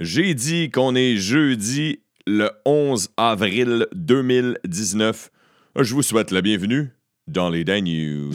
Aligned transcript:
J'ai 0.00 0.34
dit 0.34 0.72
qu'on 0.72 0.96
est 0.96 1.16
jeudi 1.16 2.00
le 2.26 2.50
11 2.64 3.10
avril 3.16 3.86
2019. 3.94 5.30
Je 5.78 5.94
vous 5.94 6.02
souhaite 6.02 6.32
la 6.32 6.42
bienvenue 6.42 6.88
dans 7.28 7.48
les 7.48 7.62
Dan 7.62 7.84
News. 7.84 8.32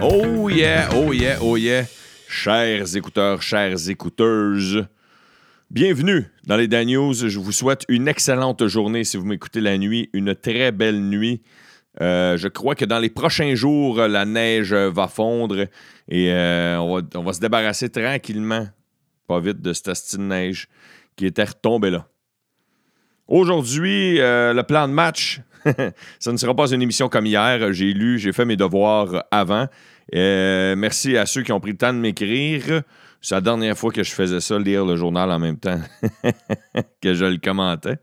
Oh 0.00 0.48
yeah, 0.48 0.88
oh 0.94 1.12
yeah, 1.12 1.38
oh 1.42 1.56
yeah. 1.56 1.86
Chers 2.28 2.96
écouteurs, 2.96 3.42
chères 3.42 3.88
écouteuses, 3.88 4.86
bienvenue 5.68 6.26
dans 6.46 6.56
les 6.56 6.68
Dan 6.68 6.86
News. 6.86 7.14
Je 7.14 7.40
vous 7.40 7.50
souhaite 7.50 7.84
une 7.88 8.06
excellente 8.06 8.64
journée 8.68 9.02
si 9.02 9.16
vous 9.16 9.26
m'écoutez 9.26 9.60
la 9.60 9.78
nuit, 9.78 10.10
une 10.12 10.36
très 10.36 10.70
belle 10.70 11.00
nuit. 11.00 11.42
Euh, 12.00 12.36
je 12.36 12.48
crois 12.48 12.74
que 12.74 12.84
dans 12.84 12.98
les 12.98 13.08
prochains 13.08 13.54
jours, 13.54 13.98
la 13.98 14.24
neige 14.24 14.74
va 14.74 15.06
fondre 15.06 15.66
et 16.08 16.32
euh, 16.32 16.78
on, 16.78 17.22
va, 17.22 17.32
se 17.32 17.40
débarrasser 17.40 17.88
tranquillement, 17.88 18.66
pas 19.28 19.40
vite, 19.40 19.60
de 19.60 19.72
cette 19.72 19.94
style 19.94 20.20
de 20.20 20.24
neige 20.24 20.68
qui 21.16 21.26
était 21.26 21.44
retombée 21.44 21.90
là. 21.90 22.06
Aujourd'hui, 23.28 24.20
euh, 24.20 24.52
le 24.52 24.62
plan 24.64 24.88
de 24.88 24.92
match, 24.92 25.40
ça 26.18 26.32
ne 26.32 26.36
sera 26.36 26.54
pas 26.54 26.72
une 26.72 26.82
émission 26.82 27.08
comme 27.08 27.26
hier. 27.26 27.72
J'ai 27.72 27.92
lu, 27.92 28.18
j'ai 28.18 28.32
fait 28.32 28.44
mes 28.44 28.56
devoirs 28.56 29.24
avant. 29.30 29.66
merci 30.12 31.16
à 31.16 31.26
ceux 31.26 31.42
qui 31.42 31.52
ont 31.52 31.60
pris 31.60 31.70
le 31.70 31.78
temps 31.78 31.94
de 31.94 31.98
m'écrire. 31.98 32.82
C'est 33.22 33.36
la 33.36 33.40
dernière 33.40 33.78
fois 33.78 33.90
que 33.90 34.02
je 34.02 34.12
faisais 34.12 34.40
ça, 34.40 34.58
lire 34.58 34.84
le 34.84 34.96
journal 34.96 35.30
en 35.30 35.38
même 35.38 35.56
temps 35.56 35.80
que 37.00 37.14
je 37.14 37.24
le 37.24 37.38
commentais. 37.38 37.96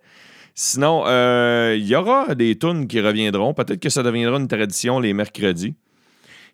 Sinon, 0.54 1.04
euh, 1.06 1.76
il 1.78 1.88
y 1.88 1.96
aura 1.96 2.36
des 2.36 2.58
tunes 2.58 2.88
qui 2.88 3.00
reviendront. 3.00 3.54
Peut-être 3.54 3.80
que 3.80 3.90
ça 3.90 4.04
deviendra 4.04 4.38
une 4.38 4.48
tradition 4.48 5.00
les 5.00 5.14
mercredis. 5.14 5.76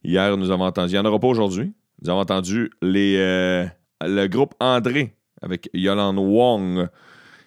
Hier, 0.04 0.38
nous 0.38 0.52
avons 0.52 0.66
entendu. 0.66 0.94
Il 0.94 0.94
n'y 0.94 1.00
en 1.00 1.06
aura 1.06 1.20
pas 1.20 1.28
aujourd'hui. 1.28 1.74
Nous 2.02 2.10
avons 2.10 2.20
entendu 2.20 2.70
euh, 2.84 3.66
le 4.02 4.28
groupe 4.28 4.54
André 4.60 5.16
avec 5.42 5.70
Yolande 5.74 6.20
Wong. 6.20 6.88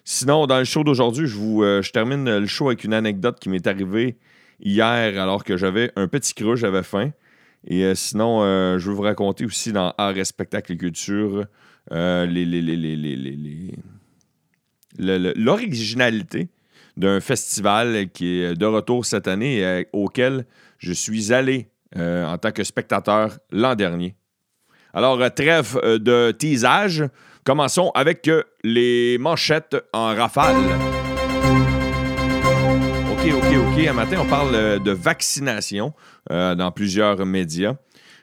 Sinon, 0.05 0.47
dans 0.47 0.59
le 0.59 0.65
show 0.65 0.83
d'aujourd'hui, 0.83 1.27
je, 1.27 1.39
euh, 1.39 1.83
je 1.83 1.93
termine 1.93 2.39
le 2.39 2.47
show 2.47 2.67
avec 2.67 2.83
une 2.83 2.95
anecdote 2.95 3.39
qui 3.39 3.49
m'est 3.49 3.67
arrivée 3.67 4.19
hier 4.61 5.23
alors 5.23 5.45
que 5.45 5.57
j'avais 5.57 5.93
un 5.95 6.09
petit 6.09 6.35
creux, 6.35 6.57
j'avais 6.57 6.83
faim. 6.83 7.13
Et 7.67 7.95
sinon, 7.95 8.41
je 8.79 8.89
vais 8.89 8.95
vous 8.95 9.03
raconter 9.03 9.45
aussi 9.45 9.71
dans 9.71 9.93
Art 9.99 10.17
et 10.17 10.25
spectacle 10.25 10.73
et 10.73 10.77
culture 10.79 11.45
les 11.91 12.47
l'originalité 14.99 16.49
d'un 16.97 17.21
festival 17.21 18.11
qui 18.13 18.41
est 18.41 18.55
de 18.55 18.67
retour 18.67 19.07
cette 19.07 19.29
année 19.29 19.59
et 19.59 19.65
euh, 19.65 19.83
auquel 19.93 20.45
je 20.79 20.93
suis 20.93 21.33
allé 21.33 21.69
euh, 21.97 22.25
en 22.27 22.39
tant 22.39 22.53
que 22.53 22.63
spectateur 22.63 23.39
l'an 23.51 23.75
dernier. 23.75 24.15
Alors, 24.93 25.21
euh, 25.21 25.29
trêve 25.29 25.81
de 25.83 26.31
teasage. 26.33 27.05
Commençons 27.45 27.91
avec 27.95 28.31
les 28.63 29.17
manchettes 29.19 29.77
en 29.93 30.15
rafale. 30.15 30.57
OK, 33.11 33.33
OK, 33.33 33.57
OK. 33.57 33.87
Un 33.87 33.93
matin, 33.93 34.19
on 34.21 34.27
parle 34.27 34.83
de 34.83 34.91
vaccination 34.91 35.95
dans 36.29 36.71
plusieurs 36.71 37.25
médias. 37.25 37.77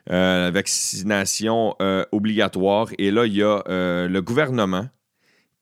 vaccination 0.06 1.74
obligatoire. 2.12 2.88
Et 2.98 3.10
là, 3.10 3.26
il 3.26 3.34
y 3.34 3.42
a 3.42 3.64
le 3.66 4.20
gouvernement 4.20 4.88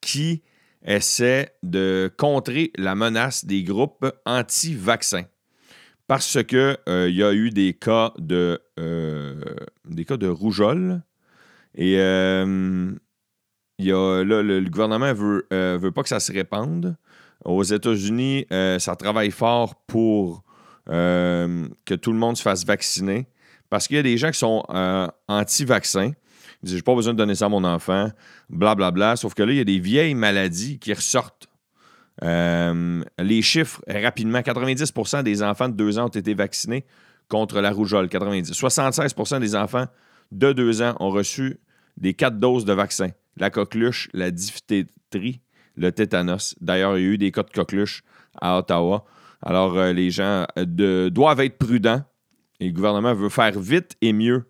qui 0.02 0.42
essaie 0.86 1.50
de 1.62 2.10
contrer 2.16 2.70
la 2.76 2.94
menace 2.94 3.44
des 3.44 3.62
groupes 3.62 4.06
anti-vaccins. 4.24 5.26
Parce 6.06 6.42
qu'il 6.44 6.78
euh, 6.88 7.10
y 7.10 7.22
a 7.22 7.32
eu 7.32 7.50
des 7.50 7.74
cas 7.74 8.12
de, 8.18 8.60
euh, 8.78 9.42
des 9.84 10.04
cas 10.04 10.16
de 10.16 10.28
rougeole. 10.28 11.02
Et 11.74 11.98
euh, 11.98 12.92
y 13.78 13.90
a, 13.90 14.22
le, 14.22 14.60
gouvernement 14.70 15.08
ne 15.08 15.12
veut, 15.12 15.46
veut, 15.50 15.90
pas 15.90 16.02
que 16.02 16.08
ça 16.08 16.20
se 16.20 16.32
répande. 16.32 16.96
Aux 17.44 17.64
États-Unis, 17.64 18.46
ça 18.50 18.96
travaille 18.96 19.30
fort 19.30 19.74
pour 19.86 20.42
que 20.86 21.94
tout 21.94 22.12
le 22.12 22.18
monde 22.18 22.36
se 22.36 22.42
fasse 22.42 22.64
vacciner. 22.64 23.26
Parce 23.68 23.88
qu'il 23.88 23.96
y 23.96 24.00
a 24.00 24.04
des 24.04 24.16
gens 24.16 24.30
qui 24.30 24.38
sont 24.38 24.64
anti-vaccins 25.28 26.12
il 26.62 26.68
dit 26.68 26.76
J'ai 26.76 26.82
pas 26.82 26.94
besoin 26.94 27.12
de 27.12 27.18
donner 27.18 27.34
ça 27.34 27.46
à 27.46 27.48
mon 27.48 27.64
enfant, 27.64 28.10
blablabla. 28.50 28.90
Bla, 28.90 28.90
bla. 28.90 29.16
Sauf 29.16 29.34
que 29.34 29.42
là, 29.42 29.52
il 29.52 29.58
y 29.58 29.60
a 29.60 29.64
des 29.64 29.78
vieilles 29.78 30.14
maladies 30.14 30.78
qui 30.78 30.92
ressortent. 30.92 31.48
Euh, 32.24 33.02
les 33.18 33.42
chiffres, 33.42 33.82
rapidement 33.86 34.38
90% 34.38 35.22
des 35.22 35.42
enfants 35.42 35.68
de 35.68 35.74
2 35.74 35.98
ans 35.98 36.06
ont 36.06 36.08
été 36.08 36.34
vaccinés 36.34 36.86
contre 37.28 37.60
la 37.60 37.70
rougeole. 37.70 38.08
90. 38.08 38.52
76% 38.52 39.40
des 39.40 39.54
enfants 39.54 39.86
de 40.32 40.52
2 40.52 40.82
ans 40.82 40.96
ont 41.00 41.10
reçu 41.10 41.58
des 41.96 42.14
4 42.14 42.38
doses 42.38 42.64
de 42.64 42.72
vaccin. 42.72 43.10
La 43.36 43.50
coqueluche, 43.50 44.08
la 44.14 44.30
diphtérie, 44.30 45.40
le 45.76 45.92
tétanos. 45.92 46.54
D'ailleurs, 46.60 46.96
il 46.96 47.04
y 47.04 47.06
a 47.06 47.10
eu 47.10 47.18
des 47.18 47.30
cas 47.30 47.42
de 47.42 47.50
coqueluche 47.50 48.02
à 48.40 48.58
Ottawa. 48.58 49.04
Alors, 49.42 49.76
euh, 49.76 49.92
les 49.92 50.10
gens 50.10 50.46
euh, 50.58 51.10
doivent 51.10 51.40
être 51.40 51.58
prudents 51.58 52.02
et 52.60 52.68
le 52.68 52.72
gouvernement 52.72 53.14
veut 53.14 53.28
faire 53.28 53.58
vite 53.58 53.96
et 54.00 54.12
mieux 54.12 54.46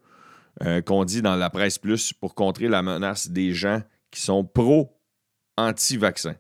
euh, 0.62 0.81
qu'on 0.81 1.05
dit 1.05 1.22
dans 1.22 1.37
la 1.37 1.50
presse 1.50 1.78
plus 1.78 2.12
pour 2.12 2.34
contrer 2.34 2.69
la 2.69 2.83
menace 2.83 3.28
des 3.28 3.53
gens 3.53 3.83
qui 4.11 4.21
sont 4.21 4.44
pro-anti-vaccins. 4.44 6.37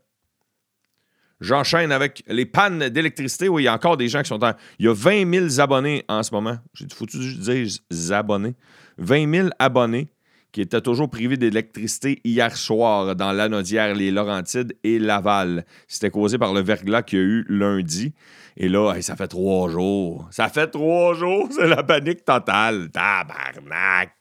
J'enchaîne 1.40 1.92
avec 1.92 2.24
les 2.26 2.46
pannes 2.46 2.88
d'électricité. 2.88 3.48
Oui, 3.48 3.62
il 3.62 3.64
y 3.66 3.68
a 3.68 3.74
encore 3.74 3.98
des 3.98 4.08
gens 4.08 4.22
qui 4.22 4.28
sont 4.28 4.42
en. 4.42 4.54
Il 4.78 4.86
y 4.86 4.88
a 4.88 4.94
20 4.94 5.50
000 5.50 5.60
abonnés 5.60 6.04
en 6.08 6.22
ce 6.22 6.32
moment. 6.32 6.56
J'ai 6.72 6.86
foutu 6.88 7.18
dire 7.18 7.68
abonnés. 8.10 8.54
20 8.98 9.34
000 9.34 9.48
abonnés 9.58 10.08
qui 10.56 10.62
étaient 10.62 10.80
toujours 10.80 11.10
privés 11.10 11.36
d'électricité 11.36 12.18
hier 12.24 12.56
soir 12.56 13.14
dans 13.14 13.30
l'Anodière, 13.30 13.94
les 13.94 14.10
Laurentides 14.10 14.74
et 14.84 14.98
Laval. 14.98 15.66
C'était 15.86 16.08
causé 16.08 16.38
par 16.38 16.54
le 16.54 16.62
verglas 16.62 17.02
qu'il 17.02 17.18
y 17.18 17.20
a 17.20 17.24
eu 17.26 17.44
lundi. 17.50 18.14
Et 18.56 18.70
là, 18.70 18.94
ça 19.02 19.16
fait 19.16 19.28
trois 19.28 19.68
jours. 19.68 20.26
Ça 20.30 20.48
fait 20.48 20.68
trois 20.68 21.12
jours, 21.12 21.50
c'est 21.50 21.66
la 21.66 21.82
panique 21.82 22.24
totale. 22.24 22.88
Tabarnak! 22.90 24.12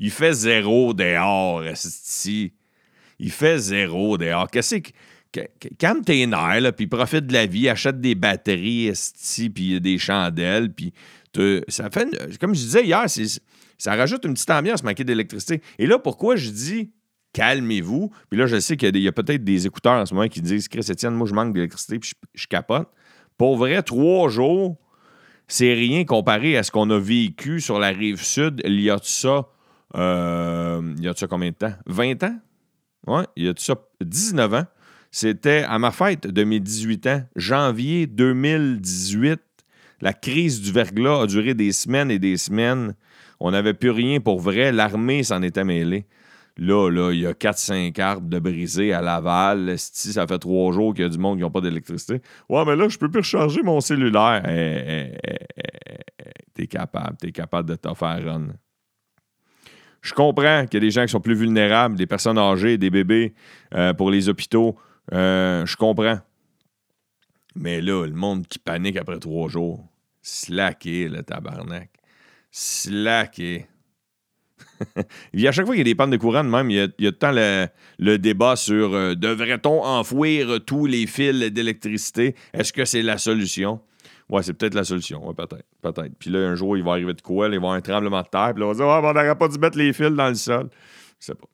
Il 0.00 0.10
fait 0.10 0.32
zéro 0.32 0.94
dehors, 0.94 1.64
ici. 1.64 2.54
Il 3.20 3.30
fait 3.30 3.58
zéro 3.58 4.18
dehors. 4.18 4.50
Qu'est-ce 4.50 4.78
que. 4.78 4.90
Calme 5.78 6.02
tes 6.02 6.26
nerfs, 6.26 6.72
puis 6.74 6.88
profite 6.88 7.28
de 7.28 7.34
la 7.34 7.46
vie, 7.46 7.68
achète 7.68 8.00
des 8.00 8.16
batteries, 8.16 8.90
puis 9.54 9.80
des 9.80 9.98
chandelles, 9.98 10.72
puis 10.72 10.92
ça 11.68 11.88
fait. 11.88 12.08
Comme 12.40 12.56
je 12.56 12.62
disais 12.62 12.84
hier, 12.84 13.04
ça 13.78 13.94
rajoute 13.94 14.24
une 14.24 14.34
petite 14.34 14.50
ambiance 14.50 14.82
manquer 14.82 15.04
d'électricité. 15.04 15.60
Et 15.78 15.86
là, 15.86 15.98
pourquoi 15.98 16.36
je 16.36 16.50
dis 16.50 16.92
calmez-vous? 17.34 18.10
Puis 18.30 18.38
là, 18.38 18.46
je 18.46 18.58
sais 18.60 18.76
qu'il 18.76 18.96
y 18.96 19.08
a, 19.08 19.12
peut-être 19.12 19.44
des 19.44 19.66
écouteurs 19.66 20.00
en 20.00 20.06
ce 20.06 20.14
moment 20.14 20.28
qui 20.28 20.40
disent 20.40 20.68
Chris 20.68 20.86
Etienne, 20.88 21.14
moi, 21.14 21.26
je 21.26 21.34
manque 21.34 21.52
d'électricité, 21.52 21.98
puis 21.98 22.12
je 22.34 22.46
capote. 22.46 22.88
Pour 23.36 23.56
vrai, 23.56 23.82
trois 23.82 24.28
jours, 24.28 24.76
c'est 25.48 25.74
rien 25.74 26.04
comparé 26.04 26.56
à 26.56 26.62
ce 26.62 26.70
qu'on 26.70 26.88
a 26.90 26.98
vécu 26.98 27.60
sur 27.60 27.78
la 27.78 27.88
rive 27.88 28.22
sud 28.22 28.62
il 28.64 28.80
y 28.80 28.88
a 28.88 28.96
de 28.96 29.04
ça, 29.04 29.48
euh, 29.96 30.94
il 30.96 31.04
y 31.04 31.08
a 31.08 31.12
de 31.12 31.18
ça 31.18 31.26
combien 31.26 31.50
de 31.50 31.56
temps? 31.56 31.74
20 31.86 32.22
ans? 32.22 32.38
Oui, 33.06 33.22
il 33.36 33.44
y 33.44 33.48
a 33.48 33.52
de 33.52 33.58
ça 33.58 33.74
19 34.00 34.54
ans. 34.54 34.64
C'était 35.10 35.64
à 35.68 35.78
ma 35.78 35.90
fête 35.90 36.26
de 36.26 36.44
mes 36.44 36.60
18 36.60 37.06
ans, 37.06 37.22
janvier 37.36 38.06
2018. 38.06 39.40
La 40.00 40.12
crise 40.12 40.60
du 40.60 40.72
verglas 40.72 41.22
a 41.22 41.26
duré 41.26 41.54
des 41.54 41.72
semaines 41.72 42.10
et 42.10 42.18
des 42.18 42.36
semaines. 42.36 42.94
On 43.40 43.50
n'avait 43.50 43.74
plus 43.74 43.90
rien 43.90 44.20
pour 44.20 44.40
vrai. 44.40 44.72
L'armée 44.72 45.22
s'en 45.22 45.42
était 45.42 45.64
mêlée. 45.64 46.06
Là, 46.56 46.88
là, 46.88 47.12
il 47.12 47.20
y 47.20 47.26
a 47.26 47.32
4-5 47.32 48.00
arbres 48.00 48.28
de 48.28 48.38
brisés 48.38 48.92
à 48.92 49.02
Laval. 49.02 49.74
Si 49.76 50.12
ça 50.12 50.26
fait 50.26 50.38
trois 50.38 50.72
jours 50.72 50.94
qu'il 50.94 51.02
y 51.02 51.06
a 51.06 51.10
du 51.10 51.18
monde 51.18 51.38
qui 51.38 51.42
n'a 51.42 51.50
pas 51.50 51.60
d'électricité. 51.60 52.20
Ouais, 52.48 52.64
mais 52.64 52.76
là, 52.76 52.88
je 52.88 52.96
peux 52.96 53.10
plus 53.10 53.20
recharger 53.20 53.62
mon 53.62 53.80
cellulaire. 53.80 54.42
Eh, 54.46 55.16
eh, 55.24 55.36
eh, 55.56 56.30
t'es 56.54 56.66
capable, 56.68 57.16
t'es 57.16 57.32
capable 57.32 57.68
de 57.68 57.74
t'en 57.74 57.94
faire 57.94 58.24
run. 58.24 58.48
Je 60.00 60.12
comprends 60.12 60.66
qu'il 60.66 60.74
y 60.74 60.76
a 60.76 60.80
des 60.80 60.90
gens 60.90 61.06
qui 61.06 61.12
sont 61.12 61.20
plus 61.20 61.34
vulnérables, 61.34 61.96
des 61.96 62.06
personnes 62.06 62.38
âgées, 62.38 62.78
des 62.78 62.90
bébés 62.90 63.34
euh, 63.74 63.94
pour 63.94 64.10
les 64.10 64.28
hôpitaux. 64.28 64.76
Euh, 65.12 65.64
je 65.64 65.76
comprends. 65.76 66.18
Mais 67.56 67.80
là, 67.80 68.04
le 68.06 68.12
monde 68.12 68.46
qui 68.46 68.58
panique 68.58 68.96
après 68.96 69.18
trois 69.18 69.48
jours, 69.48 69.82
slacké, 70.20 71.08
le 71.08 71.22
tabarnak. 71.22 71.90
Slacké. 72.56 73.66
à 74.96 75.50
chaque 75.50 75.66
fois 75.66 75.74
qu'il 75.74 75.78
y 75.78 75.80
a 75.80 75.84
des 75.84 75.96
pannes 75.96 76.10
de 76.10 76.16
courant, 76.16 76.44
même, 76.44 76.70
il 76.70 76.76
y 76.76 76.80
a, 76.80 76.86
il 76.98 77.04
y 77.04 77.08
a 77.08 77.10
tout 77.10 77.18
le 77.20 77.66
temps 77.66 77.68
le, 77.98 78.16
débat 78.16 78.54
sur 78.54 78.94
euh, 78.94 79.16
devrait-on 79.16 79.82
enfouir 79.82 80.60
tous 80.64 80.86
les 80.86 81.08
fils 81.08 81.50
d'électricité? 81.50 82.36
Est-ce 82.52 82.72
que 82.72 82.84
c'est 82.84 83.02
la 83.02 83.18
solution? 83.18 83.80
Ouais, 84.28 84.44
c'est 84.44 84.52
peut-être 84.54 84.74
la 84.74 84.84
solution. 84.84 85.26
Ouais, 85.26 85.34
peut-être. 85.34 85.66
Peut-être. 85.82 86.12
Puis 86.16 86.30
là, 86.30 86.48
un 86.48 86.54
jour, 86.54 86.76
il 86.76 86.84
va 86.84 86.92
arriver 86.92 87.12
de 87.12 87.22
quoi? 87.22 87.46
il 87.46 87.50
va 87.50 87.54
y 87.54 87.56
avoir 87.56 87.72
un 87.72 87.80
tremblement 87.80 88.22
de 88.22 88.28
terre. 88.28 88.52
Puis 88.54 88.60
là, 88.60 88.66
on 88.66 88.72
va 88.72 88.74
dire, 88.76 88.86
ah, 88.86 89.00
on 89.02 89.12
n'aurait 89.12 89.36
pas 89.36 89.48
dû 89.48 89.58
mettre 89.58 89.76
les 89.76 89.92
fils 89.92 90.10
dans 90.10 90.28
le 90.28 90.34
sol. 90.36 90.70
Je 91.18 91.26
sais 91.26 91.34
pas. 91.34 91.48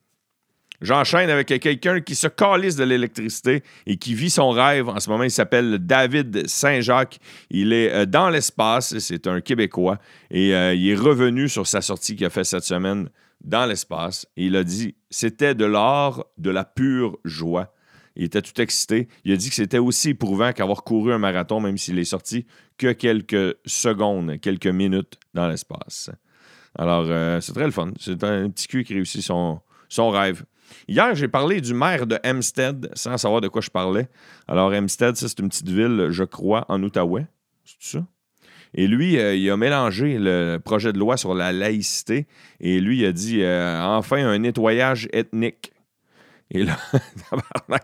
J'enchaîne 0.81 1.29
avec 1.29 1.49
quelqu'un 1.49 2.00
qui 2.00 2.15
se 2.15 2.27
calisse 2.27 2.77
de 2.77 2.85
l'électricité 2.85 3.62
et 3.87 3.97
qui 3.97 4.15
vit 4.15 4.31
son 4.31 4.50
rêve. 4.50 4.88
En 4.88 4.99
ce 4.99 5.11
moment, 5.11 5.25
il 5.25 5.31
s'appelle 5.31 5.79
David 5.79 6.49
Saint-Jacques. 6.49 7.19
Il 7.50 7.73
est 7.73 7.93
euh, 7.93 8.06
dans 8.06 8.31
l'espace. 8.31 8.99
C'est 8.99 9.27
un 9.27 9.41
Québécois. 9.41 9.99
Et 10.31 10.55
euh, 10.55 10.75
il 10.75 10.88
est 10.88 10.94
revenu 10.94 11.49
sur 11.49 11.67
sa 11.67 11.82
sortie 11.82 12.17
qu'il 12.17 12.27
a 12.27 12.31
fait 12.31 12.44
cette 12.44 12.65
semaine 12.65 13.11
dans 13.43 13.67
l'espace. 13.67 14.27
Il 14.37 14.56
a 14.56 14.65
dit 14.65 14.94
c'était 15.11 15.55
de 15.55 15.67
l'or, 15.67 16.27
de 16.38 16.50
la 16.50 16.65
pure 16.65 17.19
joie. 17.25 17.75
Il 18.17 18.25
était 18.25 18.43
tout 18.43 18.61
excité. 18.61 19.09
Il 19.25 19.33
a 19.33 19.37
dit 19.37 19.50
que 19.50 19.55
c'était 19.55 19.79
aussi 19.79 20.11
éprouvant 20.11 20.53
qu'avoir 20.53 20.83
couru 20.83 21.12
un 21.12 21.19
marathon, 21.19 21.61
même 21.61 21.79
s'il 21.79 21.99
est 21.99 22.05
sorti 22.05 22.47
que 22.79 22.93
quelques 22.93 23.56
secondes, 23.67 24.41
quelques 24.41 24.67
minutes 24.67 25.19
dans 25.35 25.47
l'espace. 25.47 26.11
Alors, 26.79 27.06
euh, 27.09 27.41
c'est 27.41 27.53
très 27.53 27.65
le 27.65 27.71
fun. 27.71 27.93
C'est 27.99 28.23
un 28.25 28.49
petit 28.50 28.67
cul 28.67 28.85
qui 28.85 28.94
réussit 28.94 29.23
son, 29.23 29.61
son 29.88 30.11
rêve. 30.11 30.44
Hier, 30.89 31.15
j'ai 31.15 31.29
parlé 31.29 31.61
du 31.61 31.75
maire 31.75 32.07
de 32.07 32.19
Hempstead 32.25 32.91
sans 32.95 33.17
savoir 33.19 33.41
de 33.41 33.49
quoi 33.49 33.61
je 33.61 33.71
parlais. 33.71 34.09
Alors, 34.49 34.73
Hempstead, 34.73 35.17
c'est 35.17 35.39
une 35.39 35.49
petite 35.49 35.69
ville, 35.69 36.09
je 36.11 36.25
crois, 36.25 36.65
en 36.69 36.83
Outaouais. 36.83 37.27
C'est 37.65 37.99
ça? 37.99 38.07
Et 38.75 38.87
lui, 38.87 39.19
euh, 39.19 39.35
il 39.35 39.51
a 39.51 39.57
mélangé 39.57 40.17
le 40.19 40.59
projet 40.59 40.93
de 40.93 40.99
loi 40.99 41.17
sur 41.17 41.35
la 41.35 41.53
laïcité 41.53 42.27
et 42.61 42.81
lui, 42.81 43.01
il 43.01 43.05
a 43.05 43.13
dit 43.13 43.43
euh, 43.43 43.83
enfin 43.83 44.25
un 44.25 44.39
nettoyage 44.39 45.09
ethnique. 45.13 45.73
Et 46.53 46.65
là, 46.65 46.77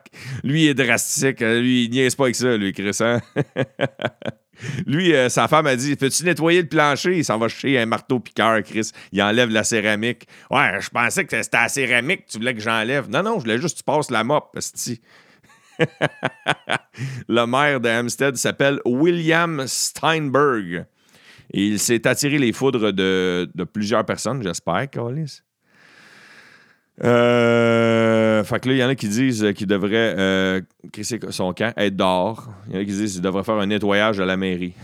lui, 0.45 0.65
il 0.65 0.69
est 0.69 0.75
drastique. 0.75 1.43
Hein. 1.43 1.61
Lui, 1.61 1.85
il 1.85 1.91
niaise 1.91 2.15
pas 2.15 2.25
avec 2.25 2.37
ça, 2.37 2.57
lui, 2.57 2.73
Chris. 2.73 2.99
Lui, 4.87 5.15
euh, 5.15 5.29
sa 5.29 5.49
femme 5.49 5.67
a 5.67 5.77
dit 5.77 5.97
Peux-tu 5.97 6.25
nettoyer 6.25 6.63
le 6.63 6.69
plancher? 6.69 7.19
Il 7.19 7.25
s'en 7.25 7.39
va 7.39 7.49
chez 7.49 7.79
un 7.79 7.87
marteau 7.87 8.21
piqueur, 8.21 8.63
Chris. 8.63 8.91
Il 9.13 9.23
enlève 9.23 9.51
la 9.51 9.65
céramique. 9.65 10.27
Ouais, 10.51 10.81
je 10.81 10.89
pensais 10.91 11.25
que 11.25 11.43
c'était 11.43 11.57
la 11.57 11.69
céramique 11.69 12.27
que 12.27 12.33
tu 12.33 12.39
voulais 12.39 12.55
que 12.55 12.61
j'enlève. 12.61 13.09
Non, 13.09 13.23
non, 13.23 13.35
je 13.37 13.41
voulais 13.45 13.59
juste 13.61 13.75
que 13.75 13.79
tu 13.79 13.85
passes 13.85 14.11
la 14.11 14.25
mop, 14.25 14.57
le 17.29 17.45
maire 17.45 17.81
de 17.81 17.89
Hampstead 17.89 18.37
s'appelle 18.37 18.81
William 18.87 19.67
Steinberg. 19.67 20.87
Il 21.53 21.79
s'est 21.79 22.07
attiré 22.07 22.39
les 22.39 22.53
foudres 22.53 22.93
de, 22.93 23.49
plusieurs 23.73 24.05
personnes, 24.05 24.43
j'espère, 24.43 24.89
Carlis. 24.91 25.43
Euh, 27.05 28.43
fait 28.45 28.61
que 28.61 28.69
là, 28.69 28.75
il 28.75 28.79
y 28.79 28.85
en 28.85 28.89
a 28.89 28.95
qui 28.95 29.09
disent 29.09 29.53
qu'il 29.55 29.67
devrait 29.67 30.15
euh, 30.19 30.61
son 31.31 31.53
camp, 31.53 31.73
être 31.77 31.97
dehors. 31.97 32.51
Il 32.69 32.75
y 32.75 32.79
en 32.79 32.81
a 32.81 32.85
qui 32.85 32.93
disent 32.93 33.15
qu'il 33.15 33.23
devrait 33.23 33.45
faire 33.45 33.57
un 33.57 33.67
nettoyage 33.67 34.21
à 34.21 34.27
la 34.27 34.37
mairie. 34.37 34.75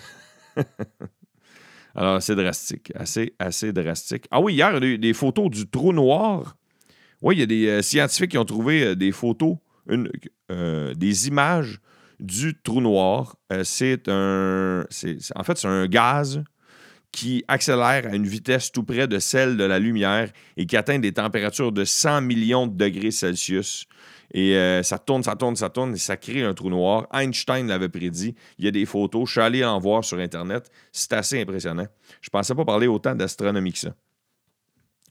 Alors, 1.95 2.23
c'est 2.23 2.35
drastique. 2.35 2.93
Assez, 2.95 3.35
assez 3.39 3.73
drastique. 3.73 4.27
Ah 4.31 4.41
oui, 4.41 4.55
hier, 4.55 4.77
il 4.77 4.85
y 4.85 4.87
a 4.87 4.91
eu 4.91 4.99
des 4.99 5.13
photos 5.13 5.51
du 5.51 5.69
trou 5.69 5.93
noir. 5.93 6.57
Oui, 7.21 7.37
il 7.37 7.41
y 7.41 7.43
a 7.43 7.47
des 7.47 7.67
euh, 7.69 7.83
scientifiques 7.83 8.33
qui 8.33 8.39
ont 8.39 8.45
trouvé 8.45 8.83
euh, 8.83 8.95
des 8.95 9.13
photos, 9.13 9.57
une, 9.89 10.11
des 10.95 11.29
images 11.29 11.81
du 12.21 12.61
trou 12.63 12.81
noir. 12.81 13.37
c'est 13.65 14.09
un. 14.09 14.85
En 15.35 15.43
fait, 15.43 15.59
c'est 15.59 15.67
un 15.67 15.87
gaz 15.87 16.45
qui 17.13 17.45
accélère 17.47 18.07
à 18.11 18.17
une 18.17 18.27
vitesse 18.27 18.73
tout 18.73 18.83
près 18.83 19.07
de 19.07 19.19
celle 19.19 19.57
de 19.57 19.65
la 19.65 19.79
lumière 19.79 20.31
et 20.57 20.67
qui 20.67 20.77
atteint 20.77 20.99
des 20.99 21.13
températures 21.13 21.71
de 21.71 21.85
100 21.85 22.23
millions 22.23 22.67
de 22.67 22.77
degrés 22.77 23.11
Celsius. 23.11 23.87
Et 24.35 24.57
euh, 24.57 24.83
ça 24.83 24.99
tourne, 24.99 25.23
ça 25.23 25.37
tourne, 25.37 25.55
ça 25.57 25.69
tourne 25.69 25.95
et 25.95 25.99
ça 25.99 26.17
crée 26.17 26.43
un 26.43 26.55
trou 26.55 26.71
noir. 26.71 27.07
Einstein 27.13 27.69
l'avait 27.69 27.91
prédit. 27.91 28.35
Il 28.59 28.65
y 28.65 28.69
a 28.69 28.71
des 28.71 28.87
photos. 28.87 29.29
Je 29.29 29.33
suis 29.33 29.41
allé 29.43 29.63
en 29.63 29.79
voir 29.79 30.03
sur 30.05 30.19
Internet. 30.19 30.71
C'est 30.91 31.13
assez 31.13 31.41
impressionnant. 31.41 31.87
Je 32.23 32.29
ne 32.29 32.31
pensais 32.31 32.55
pas 32.55 32.65
parler 32.65 32.87
autant 32.87 33.15
d'astronomie 33.15 33.73
que 33.73 33.79
ça. 33.79 33.95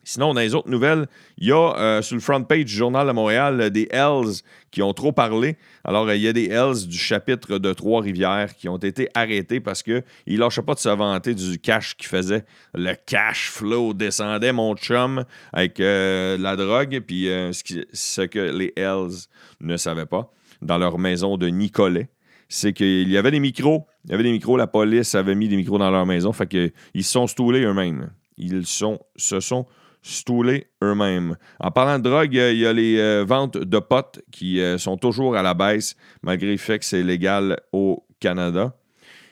Sinon, 0.04 0.34
dans 0.34 0.42
les 0.42 0.56
autres 0.56 0.70
nouvelles, 0.70 1.08
il 1.38 1.48
y 1.48 1.52
a 1.52 1.76
euh, 1.78 2.02
sur 2.02 2.16
le 2.16 2.22
front 2.22 2.44
page 2.44 2.66
du 2.66 2.74
Journal 2.74 3.06
de 3.06 3.12
Montréal 3.12 3.70
des 3.70 3.88
Hells 3.92 4.42
qui 4.72 4.82
ont 4.82 4.94
trop 4.94 5.12
parlé. 5.12 5.58
Alors, 5.84 6.08
euh, 6.08 6.16
il 6.16 6.22
y 6.22 6.28
a 6.28 6.34
des 6.34 6.46
Hells 6.46 6.88
du 6.88 6.98
chapitre 6.98 7.60
de 7.60 7.74
Trois-Rivières 7.74 8.56
qui 8.56 8.68
ont 8.68 8.78
été 8.78 9.10
arrêtés 9.14 9.60
parce 9.60 9.84
qu'ils 9.84 10.04
ne 10.28 10.38
lâchaient 10.38 10.64
pas 10.64 10.74
de 10.74 10.80
se 10.80 10.90
vanter 10.90 11.36
du 11.36 11.60
cash 11.60 11.96
qu'ils 11.96 12.08
faisaient. 12.08 12.46
Le 12.74 12.94
cash 13.06 13.52
flow 13.52 13.94
descendait, 13.94 14.54
mon 14.54 14.76
chum, 14.76 15.24
avec 15.54 15.80
euh, 15.80 16.38
la 16.38 16.56
drogue. 16.56 17.00
Puis 17.06 17.26
ce, 17.52 18.22
que 18.26 18.40
les 18.40 18.74
Hells 18.76 19.28
ne 19.60 19.78
savaient 19.78 20.06
pas 20.08 20.32
dans 20.64 20.80
leur 20.80 20.98
maison 20.98 21.38
de 21.38 21.48
Nicolet, 21.48 22.10
c'est 22.50 22.74
qu'il 22.74 23.10
y 23.10 23.18
avait 23.18 23.32
des 23.32 23.40
micros. 23.40 23.86
Il 24.06 24.12
y 24.12 24.14
avait 24.16 24.24
des 24.24 24.32
micros, 24.32 24.58
la 24.58 24.68
police 24.68 25.14
avait 25.14 25.36
mis 25.36 25.48
des 25.48 25.56
micros 25.56 25.78
dans 25.78 25.92
leur 25.92 26.08
maison. 26.08 26.34
Fait 26.34 26.48
qu'ils 26.48 26.72
se 27.04 27.12
sont 27.12 27.28
stoulés 27.28 27.62
eux-mêmes. 27.62 28.12
Ils 28.38 28.66
sont, 28.66 29.00
se 29.16 29.40
sont 29.40 29.68
stouler 30.02 30.68
eux-mêmes. 30.84 31.36
En 31.60 31.72
parlant 31.72 32.00
de 32.00 32.10
drogue, 32.10 32.34
il 32.34 32.58
y 32.58 32.66
a 32.66 32.74
les 32.74 32.98
euh, 32.98 33.24
ventes 33.24 33.58
de 33.58 33.80
potes 33.80 34.22
qui 34.32 34.60
euh, 34.60 34.78
sont 34.78 34.98
toujours 34.98 35.36
à 35.36 35.44
la 35.44 35.54
baisse, 35.54 35.96
malgré 36.24 36.52
le 36.52 36.58
fait 36.58 36.80
que 36.80 36.86
c'est 36.86 37.04
légal 37.04 37.60
au 37.72 38.06
Canada. 38.20 38.76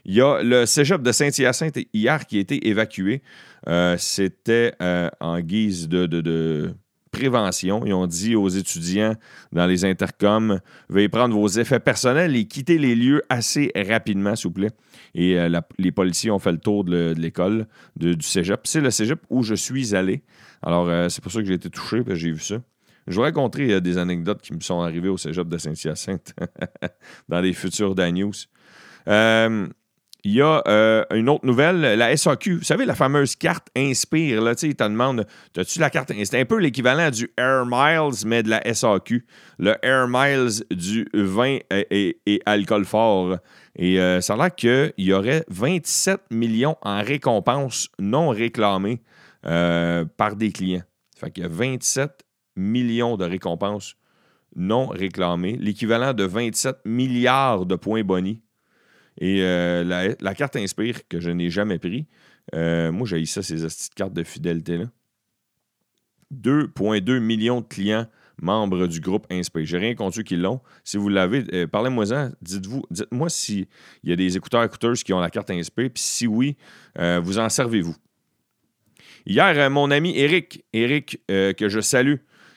Il 0.05 0.15
y 0.15 0.21
a 0.21 0.41
le 0.41 0.65
cégep 0.65 1.01
de 1.01 1.11
Saint-Hyacinthe 1.11 1.79
hier 1.93 2.25
qui 2.25 2.37
a 2.37 2.39
été 2.39 2.67
évacué. 2.67 3.21
Euh, 3.67 3.95
c'était 3.97 4.73
en 5.19 5.39
guise 5.41 5.89
de, 5.89 6.73
prévention. 7.11 7.85
Ils 7.85 7.93
ont 7.93 8.07
dit 8.07 8.35
aux 8.35 8.49
étudiants 8.49 9.15
dans 9.51 9.65
les 9.65 9.85
intercoms 9.85 10.59
veuillez 10.89 11.09
prendre 11.09 11.35
vos 11.35 11.47
effets 11.47 11.79
personnels 11.79 12.35
et 12.35 12.45
quitter 12.45 12.77
les 12.77 12.95
lieux 12.95 13.21
assez 13.29 13.71
rapidement, 13.75 14.35
s'il 14.35 14.47
vous 14.49 14.53
plaît. 14.53 14.71
Et 15.15 15.37
les 15.77 15.91
policiers 15.91 16.31
ont 16.31 16.39
fait 16.39 16.51
le 16.51 16.59
tour 16.59 16.83
de 16.83 17.13
l'école 17.17 17.67
du 17.95 18.15
cégep. 18.21 18.61
C'est 18.65 18.81
le 18.81 18.91
cégep 18.91 19.19
où 19.29 19.43
je 19.43 19.55
suis 19.55 19.95
allé. 19.95 20.23
Alors, 20.61 20.89
euh, 20.89 21.09
c'est 21.09 21.21
pour 21.21 21.31
ça 21.31 21.39
que 21.39 21.45
j'ai 21.45 21.53
été 21.53 21.69
touché, 21.69 22.03
que 22.03 22.15
j'ai 22.15 22.31
vu 22.31 22.39
ça. 22.39 22.57
Je 23.07 23.15
vous 23.15 23.21
raconterai 23.21 23.73
euh, 23.73 23.79
des 23.79 23.97
anecdotes 23.97 24.41
qui 24.41 24.53
me 24.53 24.59
sont 24.59 24.81
arrivées 24.81 25.09
au 25.09 25.17
cégep 25.17 25.47
de 25.47 25.57
Saint-Hyacinthe 25.57 26.33
dans 27.29 27.39
les 27.39 27.53
futurs 27.53 27.95
Dan 27.95 28.15
News. 28.15 28.33
Euh, 30.25 30.25
il 30.25 30.33
y 30.33 30.41
a 30.41 31.05
une 31.15 31.29
autre 31.29 31.45
nouvelle, 31.45 31.81
la 31.81 32.15
SAQ. 32.15 32.57
Vous 32.57 32.63
savez, 32.63 32.85
la 32.85 32.95
fameuse 32.95 33.35
carte 33.35 33.67
Inspire. 33.75 34.41
Là, 34.41 34.53
ils 34.61 34.75
te 34.75 34.83
demandent 34.83 35.25
As-tu 35.55 35.79
la 35.79 35.89
carte 35.89 36.11
C'est 36.23 36.39
un 36.39 36.45
peu 36.45 36.59
l'équivalent 36.59 37.09
du 37.09 37.31
Air 37.37 37.65
Miles, 37.65 38.25
mais 38.25 38.43
de 38.43 38.49
la 38.49 38.73
SAQ. 38.73 39.25
Le 39.57 39.75
Air 39.81 40.07
Miles 40.09 40.63
du 40.71 41.07
vin 41.13 41.57
et, 41.71 42.41
alcool 42.45 42.85
fort. 42.85 43.37
Et 43.75 43.97
ça 44.21 44.35
a 44.35 44.49
qu'il 44.49 44.93
y 44.97 45.13
aurait 45.13 45.45
27 45.49 46.19
millions 46.31 46.75
en 46.81 47.01
récompenses 47.01 47.87
non 47.97 48.29
réclamées 48.29 49.01
euh, 49.45 50.03
par 50.17 50.35
des 50.35 50.51
clients. 50.51 50.83
Fait 51.15 51.31
qu'il 51.31 51.43
y 51.43 51.45
a 51.45 51.49
27 51.49 52.25
millions 52.57 53.15
de 53.15 53.23
récompenses 53.23 53.95
non 54.53 54.87
réclamées, 54.87 55.55
l'équivalent 55.55 56.13
de 56.13 56.25
27 56.25 56.79
milliards 56.83 57.65
de 57.65 57.75
points 57.77 58.03
bonus. 58.03 58.39
Et 59.19 59.43
euh, 59.43 60.15
la, 60.19 60.35
carte 60.35 60.55
Inspire, 60.55 61.07
que 61.07 61.19
je 61.19 61.29
n'ai 61.29 61.49
jamais 61.49 61.77
pris, 61.77 62.07
euh, 62.55 62.91
moi 62.91 63.05
j'ai 63.05 63.25
ça, 63.25 63.43
ces 63.43 63.55
petites 63.55 63.93
cartes 63.93 64.13
de 64.13 64.23
fidélité-là. 64.23 64.85
2,2 66.33 67.19
millions 67.19 67.61
de 67.61 67.67
clients 67.67 68.07
membres 68.41 68.87
du 68.87 69.01
groupe 69.01 69.27
Inspire. 69.31 69.65
J'ai 69.65 69.77
rien 69.77 69.95
contre 69.95 70.15
ceux 70.15 70.23
qui 70.23 70.35
l'ont. 70.35 70.61
Si 70.83 70.97
vous 70.97 71.09
l'avez, 71.09 71.67
parlez-moi-en. 71.67 72.31
Dites-vous, 72.41 72.83
dites-moi 72.89 73.29
s'il 73.29 73.67
y 74.03 74.13
a 74.13 74.15
des 74.15 74.37
écouteurs 74.37 74.63
écouteuses 74.63 75.03
qui 75.03 75.11
ont 75.11 75.19
la 75.19 75.29
carte 75.29 75.49
Inspire, 75.49 75.89
puis 75.93 76.03
si 76.03 76.27
oui, 76.27 76.55
vous 76.95 77.39
en 77.39 77.49
servez-vous. 77.49 77.95
Hier, 79.25 79.53
euh, 79.57 79.69
mon 79.69 79.91
ami 79.91 80.17
Eric, 80.17 80.63
Eric 80.73 81.21
euh, 81.29 81.53
que 81.53 81.69
je 81.69 81.81
salue, 81.81 82.15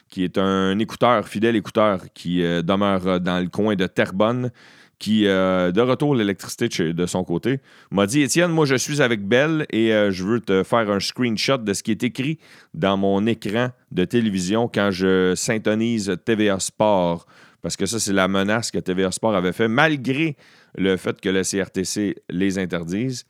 qui 0.09 0.23
est 0.23 0.37
un 0.37 0.77
écouteur, 0.79 1.27
fidèle 1.27 1.55
écouteur, 1.55 2.01
qui 2.13 2.43
euh, 2.43 2.61
demeure 2.61 3.19
dans 3.19 3.39
le 3.39 3.47
coin 3.47 3.75
de 3.75 3.85
Terrebonne, 3.85 4.51
qui, 4.99 5.23
de 5.23 5.81
retour 5.81 6.15
l'électricité 6.15 6.93
de, 6.93 7.05
son 7.05 7.23
côté, 7.23 7.59
m'a 7.91 8.05
dit 8.05 8.21
Étienne, 8.21 8.51
moi 8.51 8.65
je 8.65 8.75
suis 8.75 9.01
avec 9.01 9.27
Belle 9.27 9.65
et 9.71 9.89
je 9.89 10.23
veux 10.23 10.39
te 10.39 10.63
faire 10.63 10.89
un 10.89 10.99
screenshot 10.99 11.57
de 11.57 11.73
ce 11.73 11.83
qui 11.83 11.91
est 11.91 12.03
écrit 12.03 12.39
dans 12.73 12.95
mon 12.95 13.25
écran 13.25 13.69
de 13.91 14.05
télévision 14.05 14.69
quand 14.73 14.91
je 14.91 15.33
syntonise 15.35 16.15
TVA 16.25 16.59
Sport. 16.59 17.25
Parce 17.63 17.77
que 17.77 17.85
ça, 17.85 17.97
c'est 17.97 18.13
la 18.13 18.27
menace 18.27 18.71
que 18.71 18.77
TVA 18.77 19.11
Sport 19.11 19.35
avait 19.35 19.53
fait, 19.53 19.69
malgré 19.69 20.35
le 20.77 20.97
fait 20.97 21.19
que 21.19 21.29
le 21.29 21.43
CRTC 21.43 22.15
les 22.29 22.59
interdise. 22.59 23.25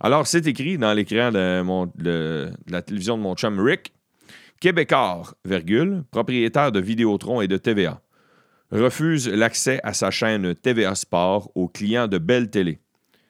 Alors, 0.00 0.26
c'est 0.26 0.46
écrit 0.46 0.78
dans 0.78 0.92
l'écran 0.92 1.30
de, 1.32 2.50
la 2.68 2.82
télévision 2.82 3.16
de 3.16 3.22
mon 3.22 3.34
chum 3.34 3.60
Rick 3.60 3.92
Québécois, 4.60 5.22
virgule, 5.44 6.04
propriétaire 6.10 6.72
de 6.72 6.80
Vidéotron 6.80 7.42
et 7.42 7.48
de 7.48 7.58
TVA, 7.58 8.00
refuse 8.74 9.28
l'accès 9.28 9.80
à 9.82 9.92
sa 9.92 10.10
chaîne 10.10 10.54
TVA 10.54 10.94
Sport 10.94 11.50
aux 11.54 11.68
clients 11.68 12.08
de 12.08 12.18
Bell 12.18 12.50
Télé. 12.50 12.80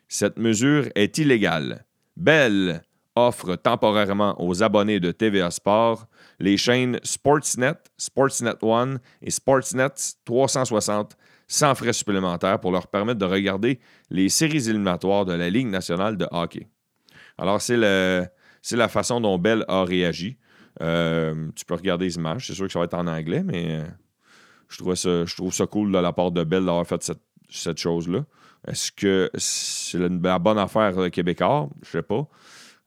Cette 0.08 0.38
mesure 0.38 0.88
est 0.94 1.18
illégale. 1.18 1.84
Bell 2.16 2.82
offre 3.16 3.56
temporairement 3.56 4.34
aux 4.42 4.62
abonnés 4.62 5.00
de 5.00 5.12
TVA 5.12 5.50
Sport 5.50 6.06
les 6.40 6.56
chaînes 6.56 6.98
Sportsnet, 7.02 7.74
Sportsnet 7.96 8.56
One 8.62 8.98
et 9.22 9.30
Sportsnet 9.30 9.94
360 10.24 11.16
sans 11.46 11.74
frais 11.74 11.92
supplémentaires 11.92 12.58
pour 12.58 12.72
leur 12.72 12.88
permettre 12.88 13.18
de 13.18 13.26
regarder 13.26 13.80
les 14.10 14.28
séries 14.28 14.68
éliminatoires 14.68 15.24
de 15.24 15.34
la 15.34 15.50
Ligue 15.50 15.68
nationale 15.68 16.16
de 16.16 16.26
hockey. 16.30 16.68
Alors, 17.38 17.60
c'est, 17.60 17.76
la 17.76 18.88
façon 18.88 19.20
dont 19.20 19.38
Bell 19.38 19.64
a 19.68 19.84
réagi. 19.84 20.38
Euh, 20.80 21.50
tu 21.54 21.64
peux 21.64 21.74
regarder 21.74 22.06
les 22.06 22.16
images. 22.16 22.46
C'est 22.46 22.54
sûr 22.54 22.66
que 22.66 22.72
ça 22.72 22.78
va 22.78 22.86
être 22.86 22.94
en 22.94 23.06
anglais, 23.06 23.42
mais 23.44 23.80
euh, 23.80 23.84
je, 24.68 24.78
trouve 24.78 24.94
ça, 24.94 25.24
je 25.24 25.36
trouve 25.36 25.52
ça 25.52 25.66
cool 25.66 25.92
de 25.92 25.98
la 25.98 26.12
part 26.12 26.32
de 26.32 26.44
Bell 26.44 26.64
d'avoir 26.64 26.86
fait 26.86 27.02
cette, 27.48 27.78
chose-là. 27.78 28.24
Est-ce 28.66 28.90
que 28.92 29.30
c'est 29.36 29.98
la 29.98 30.38
bonne 30.38 30.58
affaire 30.58 31.10
québécois? 31.10 31.68
Je 31.82 31.90
sais 31.90 32.02
pas. 32.02 32.26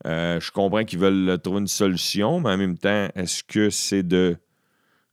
je 0.06 0.52
comprends 0.52 0.84
qu'ils 0.84 1.00
veulent 1.00 1.40
trouver 1.40 1.60
une 1.60 1.68
solution, 1.68 2.40
mais 2.40 2.52
en 2.52 2.58
même 2.58 2.78
temps, 2.78 3.10
est-ce 3.16 3.44
que 3.44 3.70
c'est 3.70 4.04
de, 4.04 4.38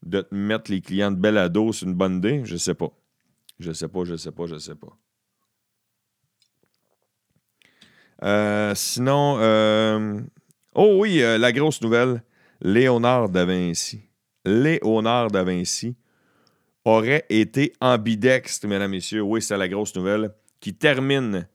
de 0.04 0.26
mettre 0.30 0.70
les 0.70 0.80
clients 0.80 1.10
de 1.10 1.16
Bellado 1.16 1.72
sur 1.72 1.86
une 1.86 1.94
bonne 1.94 2.16
idée? 2.16 2.42
Je 2.44 2.56
sais 2.56 2.74
pas. 2.74 2.90
Je 3.58 3.72
sais 3.72 3.88
pas, 3.88 4.04
je 4.04 4.16
sais 4.16 4.32
pas, 4.32 4.46
je 4.46 4.58
sais 4.58 4.74
pas. 4.74 4.98
Euh, 8.22 8.74
sinon, 8.74 9.36
euh, 9.38 10.20
oh 10.74 10.98
oui, 11.00 11.22
euh, 11.22 11.38
la 11.38 11.52
grosse 11.52 11.80
nouvelle, 11.82 12.22
Léonard 12.60 13.28
da 13.28 13.44
Vinci. 13.44 14.02
Léonard 14.44 15.30
da 15.30 15.44
Vinci 15.44 15.96
aurait 16.84 17.24
été 17.28 17.72
ambidextre, 17.80 18.66
mesdames, 18.66 18.90
messieurs. 18.90 19.22
Oui, 19.22 19.42
c'est 19.42 19.56
la 19.56 19.68
grosse 19.68 19.94
nouvelle 19.96 20.30
qui 20.60 20.74
termine. 20.74 21.46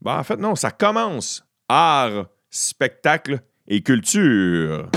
Ben, 0.00 0.18
en 0.18 0.22
fait, 0.22 0.36
non, 0.36 0.54
ça 0.54 0.70
commence. 0.70 1.44
Art, 1.68 2.26
spectacle 2.50 3.40
et 3.66 3.82
culture. 3.82 4.90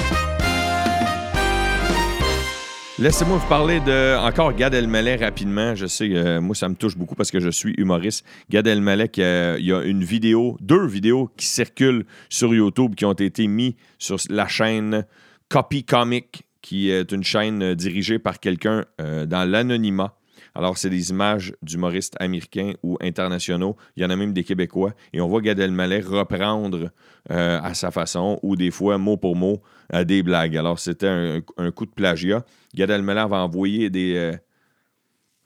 Laissez-moi 3.00 3.38
vous 3.38 3.48
parler 3.48 3.80
de 3.80 4.16
encore 4.20 4.54
Gad 4.54 4.76
Elmaleh 4.76 5.16
rapidement. 5.16 5.74
Je 5.74 5.88
sais, 5.88 6.08
euh, 6.12 6.40
moi, 6.40 6.54
ça 6.54 6.70
me 6.70 6.76
touche 6.76 6.96
beaucoup 6.96 7.16
parce 7.16 7.32
que 7.32 7.40
je 7.40 7.50
suis 7.50 7.74
humoriste. 7.80 8.24
Gad 8.50 8.68
Elmaleh, 8.68 9.10
euh, 9.18 9.56
il 9.60 9.66
y 9.66 9.74
a 9.74 9.82
une 9.82 10.04
vidéo, 10.04 10.56
deux 10.62 10.86
vidéos 10.86 11.32
qui 11.36 11.48
circulent 11.48 12.06
sur 12.30 12.54
YouTube 12.54 12.94
qui 12.94 13.06
ont 13.06 13.14
été 13.14 13.48
mis 13.48 13.76
sur 13.98 14.18
la 14.30 14.48
chaîne 14.48 15.06
Copy 15.50 15.84
Comic, 15.84 16.44
qui 16.62 16.90
est 16.90 17.12
une 17.12 17.24
chaîne 17.24 17.74
dirigée 17.76 18.20
par 18.20 18.40
quelqu'un 18.40 18.86
euh, 19.00 19.26
dans 19.26 19.50
l'anonymat. 19.50 20.16
Alors, 20.54 20.78
c'est 20.78 20.90
des 20.90 21.12
images 21.12 21.54
d'humoristes 21.62 22.16
américains 22.20 22.74
ou 22.84 22.98
internationaux. 23.02 23.78
Il 23.96 24.04
y 24.04 24.06
en 24.06 24.10
a 24.10 24.16
même 24.16 24.34
des 24.34 24.44
Québécois. 24.44 24.94
Et 25.14 25.22
on 25.22 25.28
voit 25.28 25.42
Gad 25.42 25.60
Elmaleh 25.60 26.02
reprendre 26.02 26.92
euh, 27.32 27.60
à 27.62 27.74
sa 27.74 27.92
façon 27.92 28.40
ou 28.44 28.56
des 28.56 28.72
fois, 28.72 28.98
mot 28.98 29.18
pour 29.18 29.36
mot, 29.36 29.62
euh, 29.94 30.04
des 30.04 30.24
blagues. 30.24 30.58
Alors, 30.58 30.80
c'était 30.80 31.42
un, 31.58 31.72
coup 31.72 31.86
de 31.86 31.92
plagiat. 31.92 32.46
Gad 32.76 32.90
Elmaleh 32.90 33.22
avait 33.22 33.36
envoyé 33.36 33.90
des... 33.90 34.16
Euh, 34.16 34.38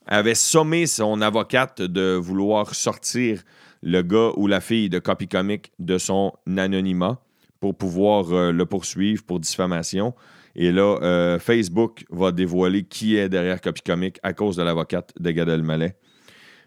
avait 0.07 0.35
sommé 0.35 0.85
son 0.85 1.19
avocate 1.21 1.81
de 1.81 2.13
vouloir 2.13 2.75
sortir 2.75 3.41
le 3.81 4.03
gars 4.03 4.31
ou 4.37 4.45
la 4.45 4.61
fille 4.61 4.87
de 4.87 4.99
Copy 4.99 5.27
Comic 5.27 5.71
de 5.79 5.97
son 5.97 6.31
anonymat 6.45 7.19
pour 7.59 7.75
pouvoir 7.75 8.51
le 8.51 8.65
poursuivre 8.67 9.23
pour 9.23 9.39
diffamation. 9.39 10.13
Et 10.55 10.71
là, 10.71 10.97
euh, 11.01 11.37
Facebook 11.37 12.05
va 12.09 12.31
dévoiler 12.31 12.83
qui 12.83 13.17
est 13.17 13.27
derrière 13.27 13.59
Copy 13.59 13.81
Comic 13.81 14.19
à 14.23 14.33
cause 14.33 14.55
de 14.55 14.63
l'avocate 14.63 15.11
de 15.19 15.31
Gad 15.31 15.49
Elmaleh. 15.49 15.95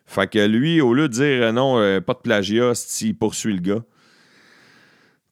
Fait 0.04 0.30
que 0.30 0.46
lui, 0.46 0.80
au 0.80 0.92
lieu 0.92 1.08
de 1.08 1.14
dire 1.14 1.42
euh, 1.42 1.52
non, 1.52 1.78
euh, 1.78 2.00
pas 2.00 2.14
de 2.14 2.18
plagiat, 2.18 2.74
s'il 2.74 3.16
poursuit 3.16 3.54
le 3.54 3.60
gars, 3.60 3.82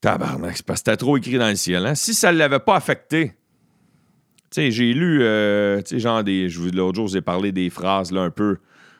tabarnak, 0.00 0.56
c'est 0.56 0.66
parce 0.66 0.80
que 0.80 0.90
c'était 0.90 0.96
trop 0.96 1.16
écrit 1.18 1.38
dans 1.38 1.48
le 1.48 1.56
ciel. 1.56 1.84
Hein? 1.84 1.94
Si 1.94 2.14
ça 2.14 2.32
ne 2.32 2.38
l'avait 2.38 2.58
pas 2.58 2.76
affecté, 2.76 3.34
tu 4.50 4.62
sais, 4.62 4.70
j'ai 4.70 4.94
lu, 4.94 5.18
tu 5.18 5.90
sais, 5.90 5.98
genre 5.98 6.24
des. 6.24 6.48
L'autre 6.48 6.94
jour, 6.94 7.08
j'ai 7.08 7.20
parlé 7.20 7.52
des 7.52 7.68
phrases, 7.68 8.12
un 8.12 8.30
peu. 8.30 8.58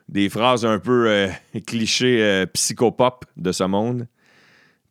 Des 0.08 0.28
phrases 0.28 0.64
un 0.64 0.78
peu 0.78 1.28
clichés 1.66 2.44
psychopop 2.52 3.24
de 3.36 3.52
ce 3.52 3.64
monde. 3.64 4.06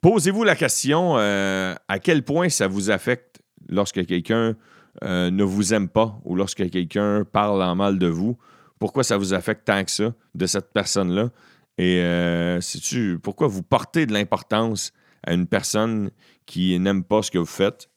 Posez-vous 0.01 0.43
la 0.43 0.55
question 0.55 1.15
à 1.17 1.99
quel 2.01 2.23
point 2.23 2.49
ça 2.49 2.67
vous 2.67 2.91
affecte 2.91 3.41
lorsque 3.69 4.05
quelqu'un 4.05 4.55
euh, 5.03 5.29
ne 5.29 5.43
vous 5.43 5.73
aime 5.73 5.89
pas 5.89 6.17
ou 6.23 6.35
lorsque 6.35 6.69
quelqu'un 6.69 7.25
parle 7.25 7.61
en 7.61 7.75
mal 7.75 7.99
de 7.99 8.07
vous, 8.07 8.37
pourquoi 8.79 9.03
ça 9.03 9.17
vous 9.17 9.33
affecte 9.33 9.65
tant 9.65 9.83
que 9.83 9.91
ça 9.91 10.13
de 10.33 10.45
cette 10.45 10.71
personne-là? 10.73 11.31
Et 11.77 11.99
euh, 12.01 12.59
tu 12.81 13.19
pourquoi 13.21 13.47
vous 13.47 13.63
portez 13.63 14.05
de 14.05 14.13
l'importance 14.13 14.93
à 15.23 15.33
une 15.33 15.47
personne 15.47 16.11
qui 16.45 16.79
n'aime 16.79 17.03
pas 17.03 17.21
ce 17.21 17.31
que 17.31 17.37
vous 17.37 17.45
faites? 17.45 17.89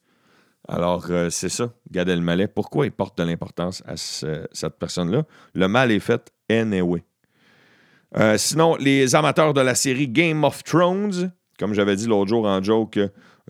Alors, 0.67 1.07
euh, 1.09 1.29
c'est 1.29 1.49
ça, 1.49 1.73
Gad 1.89 2.09
Elmaleh. 2.09 2.47
Pourquoi 2.47 2.85
il 2.85 2.91
porte 2.91 3.17
de 3.17 3.23
l'importance 3.23 3.81
à 3.87 3.95
cette 3.95 4.77
personne-là? 4.77 5.23
Le 5.53 5.67
mal 5.67 5.91
est 5.91 5.99
fait 5.99 6.31
anyway. 6.49 7.03
sinon, 8.37 8.75
les 8.75 9.15
amateurs 9.15 9.53
de 9.53 9.61
la 9.61 9.75
série 9.75 10.09
Game 10.09 10.43
of 10.43 10.63
Thrones, 10.63 11.31
comme 11.57 11.73
j'avais 11.73 11.95
dit 11.95 12.07
l'autre 12.07 12.27
jour 12.27 12.45
en 12.45 12.61
joke, 12.61 12.99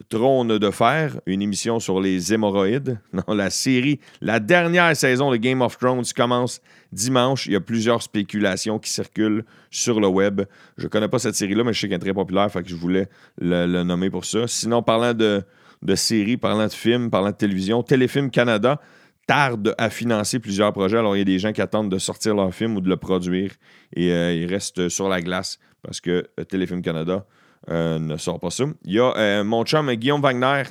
Trône 0.08 0.58
de 0.58 0.72
fer, 0.72 1.20
une 1.25 1.41
émission 1.41 1.79
sur 1.79 2.00
les 2.00 2.34
hémorroïdes. 2.34 3.00
La 3.27 3.50
série, 3.50 4.00
la 4.22 4.39
dernière 4.39 4.96
saison 4.96 5.29
de 5.32 5.36
Game 5.36 5.62
of 5.62 5.77
Thrones 5.77 6.06
commence 6.15 6.62
dimanche. 6.91 7.48
Il 7.48 7.53
y 7.53 7.56
a 7.56 7.62
plusieurs 7.62 8.01
spéculations 8.01 8.79
qui 8.79 8.89
circulent 8.89 9.44
sur 9.70 10.00
le 10.00 10.08
web. 10.08 10.41
Je 10.77 10.84
ne 10.84 10.89
connais 10.89 11.08
pas 11.10 11.20
cette 11.20 11.36
série-là, 11.36 11.63
mais 11.63 11.74
je 11.74 11.82
sais 11.82 11.88
qu'elle 11.88 11.98
est 11.98 12.00
très 12.00 12.13
populaire, 12.13 12.50
fait 12.51 12.63
que 12.63 12.70
je 12.70 12.75
voulais 12.75 13.10
le, 13.39 13.84
nommer 13.84 14.10
pour 14.10 14.25
ça. 14.25 14.48
Sinon, 14.48 14.82
parlant 14.82 15.13
de, 15.13 15.44
de 15.82 15.96
séries, 15.96 16.38
parlant 16.38 16.68
de 16.68 16.72
films, 16.72 17.10
parlant 17.10 17.32
de 17.32 17.36
télévision, 17.36 17.84
Téléfilm 17.84 18.32
Canada 18.32 18.79
tarde 19.27 19.75
à 19.77 19.89
financer 19.89 20.39
plusieurs 20.39 20.74
projets. 20.74 20.98
Alors, 20.98 21.15
il 21.15 21.20
y 21.20 21.22
a 21.22 21.25
des 21.25 21.38
gens 21.38 21.51
qui 21.51 21.62
attendent 21.62 21.91
de 21.91 22.00
sortir 22.00 22.34
leur 22.34 22.51
film 22.53 22.75
ou 22.77 22.82
de 22.82 22.89
le 22.89 22.98
produire 22.98 23.51
et 23.96 24.12
euh, 24.12 24.34
ils 24.34 24.48
restent 24.48 24.89
sur 24.89 25.08
la 25.08 25.22
glace 25.22 25.60
parce 25.84 26.01
que 26.01 26.27
euh, 26.39 26.44
Téléfilm 26.46 26.82
Canada 26.82 27.27
ne 27.70 28.18
sort 28.18 28.40
pas 28.40 28.50
ça. 28.50 28.66
Il 28.84 28.94
y 28.94 29.00
a 29.00 29.16
euh, 29.16 29.44
mon 29.44 29.64
chum 29.64 29.94
Guillaume 29.94 30.22
Wagner, 30.22 30.64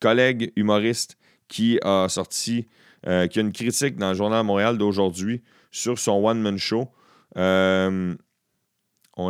collègue 0.00 0.52
humoriste, 0.56 1.16
qui 1.48 1.78
a 1.82 2.08
sorti, 2.08 2.68
euh, 3.06 3.26
qui 3.26 3.38
a 3.38 3.42
une 3.42 3.52
critique 3.52 3.96
dans 3.96 4.10
le 4.10 4.14
Journal 4.14 4.44
Montréal 4.44 4.78
d'aujourd'hui 4.78 5.42
sur 5.70 5.98
son 5.98 6.24
one-man 6.24 6.58
show. 6.58 6.88
on 7.36 8.16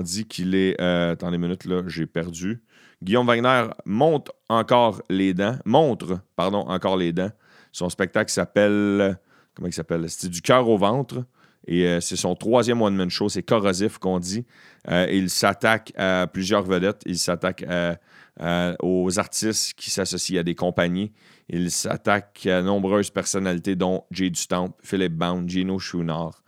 dit 0.02 0.26
qu'il 0.26 0.54
est. 0.54 0.80
attendez 0.80 1.36
une 1.36 1.42
minute, 1.42 1.64
là, 1.64 1.82
j'ai 1.86 2.06
perdu. 2.06 2.62
Guillaume 3.02 3.26
Wagner 3.26 3.68
monte 3.84 4.30
encore 4.48 5.02
les 5.10 5.34
dents, 5.34 5.58
montre, 5.64 6.20
pardon, 6.36 6.60
encore 6.60 6.96
les 6.96 7.12
dents. 7.12 7.30
Son 7.72 7.88
spectacle 7.88 8.30
s'appelle. 8.30 9.18
Comment 9.54 9.68
il 9.68 9.72
s'appelle? 9.72 10.08
C'était 10.08 10.28
du 10.28 10.42
cœur 10.42 10.68
au 10.68 10.78
ventre. 10.78 11.24
Et 11.66 11.86
euh, 11.86 12.00
c'est 12.00 12.16
son 12.16 12.34
troisième 12.34 12.82
one-man 12.82 13.10
show, 13.10 13.28
c'est 13.28 13.42
corrosif 13.42 13.98
qu'on 13.98 14.18
dit. 14.18 14.44
Euh, 14.90 15.06
il 15.10 15.30
s'attaque 15.30 15.92
à 15.96 16.26
plusieurs 16.26 16.62
vedettes, 16.62 17.02
il 17.06 17.18
s'attaque 17.18 17.64
aux 18.82 19.18
artistes 19.18 19.74
qui 19.74 19.90
s'associent 19.90 20.40
à 20.40 20.42
des 20.42 20.54
compagnies, 20.54 21.12
il 21.48 21.70
s'attaque 21.70 22.46
à 22.46 22.62
nombreuses 22.62 23.10
personnalités 23.10 23.76
dont 23.76 24.04
Jay 24.10 24.30
Dustamp, 24.30 24.76
Philippe 24.82 25.14
Bound, 25.14 25.48
Gino 25.48 25.78
Chouinard, 25.78 26.42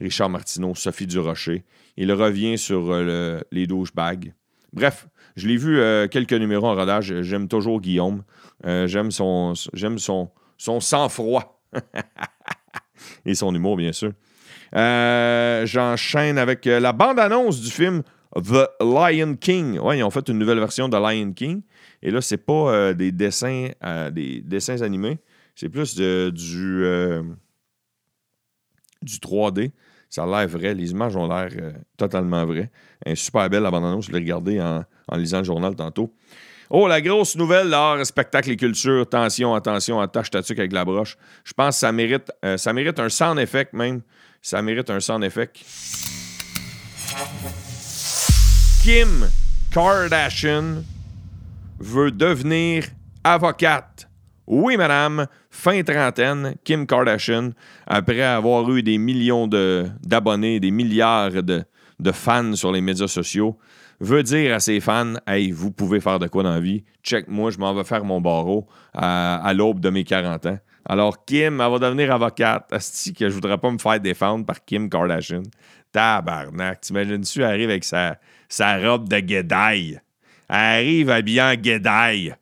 Richard 0.00 0.30
Martineau, 0.30 0.74
Sophie 0.74 1.06
Durocher. 1.06 1.64
Il 1.96 2.12
revient 2.12 2.56
sur 2.56 2.90
euh, 2.90 3.40
les 3.50 3.66
douchebags. 3.66 4.34
Bref, 4.72 5.08
je 5.36 5.48
l'ai 5.48 5.56
vu 5.56 5.80
quelques 6.10 6.32
numéros 6.32 6.68
en 6.68 6.76
rodage. 6.76 7.22
J'aime 7.22 7.48
toujours 7.48 7.80
Guillaume. 7.80 8.22
j'aime 8.62 9.10
son, 9.10 9.54
j'aime 9.72 9.98
son 9.98 10.30
sang-froid. 10.58 11.60
Et 13.26 13.34
son 13.34 13.52
humour, 13.52 13.76
bien 13.76 13.92
sûr. 13.92 14.12
Euh, 14.76 15.66
j'enchaîne 15.66 16.38
avec 16.38 16.66
euh, 16.66 16.80
la 16.80 16.92
bande-annonce 16.92 17.60
du 17.60 17.70
film 17.70 18.02
The 18.36 18.68
Lion 18.80 19.34
King. 19.36 19.78
Ouais, 19.78 19.98
ils 19.98 20.04
ont 20.04 20.10
fait 20.10 20.28
une 20.28 20.38
nouvelle 20.38 20.60
version 20.60 20.88
de 20.88 20.96
Lion 20.96 21.32
King. 21.32 21.62
Et 22.02 22.10
là, 22.10 22.20
c'est 22.20 22.38
pas 22.38 22.72
euh, 22.72 22.94
des 22.94 23.12
dessins 23.12 23.68
des 24.12 24.40
dessins 24.42 24.80
animés. 24.82 25.18
C'est 25.54 25.68
plus 25.68 25.94
du, 25.96 26.32
du 29.02 29.16
3D. 29.18 29.72
Ça 30.08 30.22
a 30.24 30.26
l'air 30.26 30.48
vrai. 30.48 30.74
Les 30.74 30.90
images 30.92 31.16
ont 31.16 31.28
l'air 31.28 31.50
totalement 31.96 32.44
vraies. 32.46 32.70
Super 33.14 33.50
belle 33.50 33.64
la 33.64 33.70
bande-annonce. 33.70 34.06
Je 34.06 34.12
l'ai 34.12 34.18
regardée 34.18 34.60
en, 34.60 34.84
lisant 35.16 35.38
le 35.38 35.44
journal 35.44 35.74
tantôt. 35.74 36.14
Oh, 36.72 36.86
la 36.86 37.00
grosse 37.00 37.36
nouvelle, 37.36 37.68
l'art, 37.68 38.06
spectacle 38.06 38.50
et 38.52 38.56
culture. 38.56 39.02
Attention, 39.02 39.54
attention, 39.54 40.00
attache 40.00 40.30
ta 40.30 40.38
avec 40.38 40.72
la 40.72 40.84
broche. 40.84 41.16
Je 41.44 41.52
pense 41.52 41.74
que 41.74 41.80
ça 41.80 41.92
mérite, 41.92 42.30
ça 42.56 42.72
mérite 42.72 42.98
un 43.00 43.08
sound 43.08 43.38
effect 43.40 43.72
même. 43.72 44.02
Ça 44.42 44.62
mérite 44.62 44.88
un 44.88 45.00
sound 45.00 45.22
effect. 45.22 45.58
Kim 48.82 49.28
Kardashian 49.70 50.82
veut 51.78 52.10
devenir 52.10 52.84
avocate. 53.22 54.08
Oui, 54.46 54.78
madame, 54.78 55.26
fin 55.50 55.82
trentaine, 55.82 56.54
Kim 56.64 56.86
Kardashian, 56.86 57.50
après 57.86 58.22
avoir 58.22 58.68
eu 58.70 58.82
des 58.82 58.96
millions 58.96 59.46
d'abonnés, 59.46 60.58
des 60.58 60.70
milliards 60.70 61.42
de, 61.42 61.64
fans 62.12 62.54
sur 62.54 62.72
les 62.72 62.80
médias 62.80 63.08
sociaux, 63.08 63.58
veut 64.00 64.22
dire 64.22 64.54
à 64.54 64.60
ses 64.60 64.80
fans 64.80 65.14
Hey, 65.26 65.50
vous 65.50 65.70
pouvez 65.70 66.00
faire 66.00 66.18
de 66.18 66.28
quoi 66.28 66.42
dans 66.42 66.54
la 66.54 66.60
vie 66.60 66.82
Check, 67.04 67.28
moi, 67.28 67.50
je 67.50 67.58
m'en 67.58 67.74
vais 67.74 67.84
faire 67.84 68.04
mon 68.04 68.22
barreau 68.22 68.66
à, 68.94 69.36
à 69.36 69.52
l'aube 69.52 69.80
de 69.80 69.90
mes 69.90 70.04
40 70.04 70.46
ans. 70.46 70.58
Alors, 70.90 71.24
Kim, 71.24 71.60
elle 71.60 71.70
va 71.70 71.78
devenir 71.78 72.12
avocate. 72.12 72.72
Asti 72.72 73.14
que 73.14 73.28
je 73.28 73.34
voudrais 73.34 73.58
pas 73.58 73.70
me 73.70 73.78
faire 73.78 74.00
défendre 74.00 74.44
par 74.44 74.64
Kim 74.64 74.90
Kardashian. 74.90 75.44
Tabarnak. 75.92 76.80
T'imagines-tu, 76.80 77.42
elle 77.42 77.44
arrive 77.44 77.70
avec 77.70 77.84
sa, 77.84 78.18
sa 78.48 78.76
robe 78.76 79.08
de 79.08 79.20
guédaille. 79.20 80.00
Elle 80.48 80.56
arrive 80.56 81.10
habillée 81.10 81.42
en 81.42 81.54
guédaille. 81.54 82.34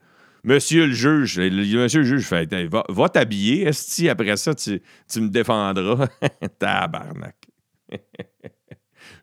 Monsieur 0.45 0.87
le 0.87 0.95
juge, 0.95 1.39
monsieur 1.39 2.01
le 2.01 2.07
juge 2.07 2.25
fait 2.25 2.51
va, 2.69 2.85
va 2.89 3.09
t'habiller, 3.11 3.67
esti, 3.67 4.09
après 4.09 4.35
ça, 4.39 4.55
tu, 4.55 4.81
tu 5.13 5.21
me 5.21 5.29
défendras. 5.29 6.07
Tabarnak. 6.59 7.37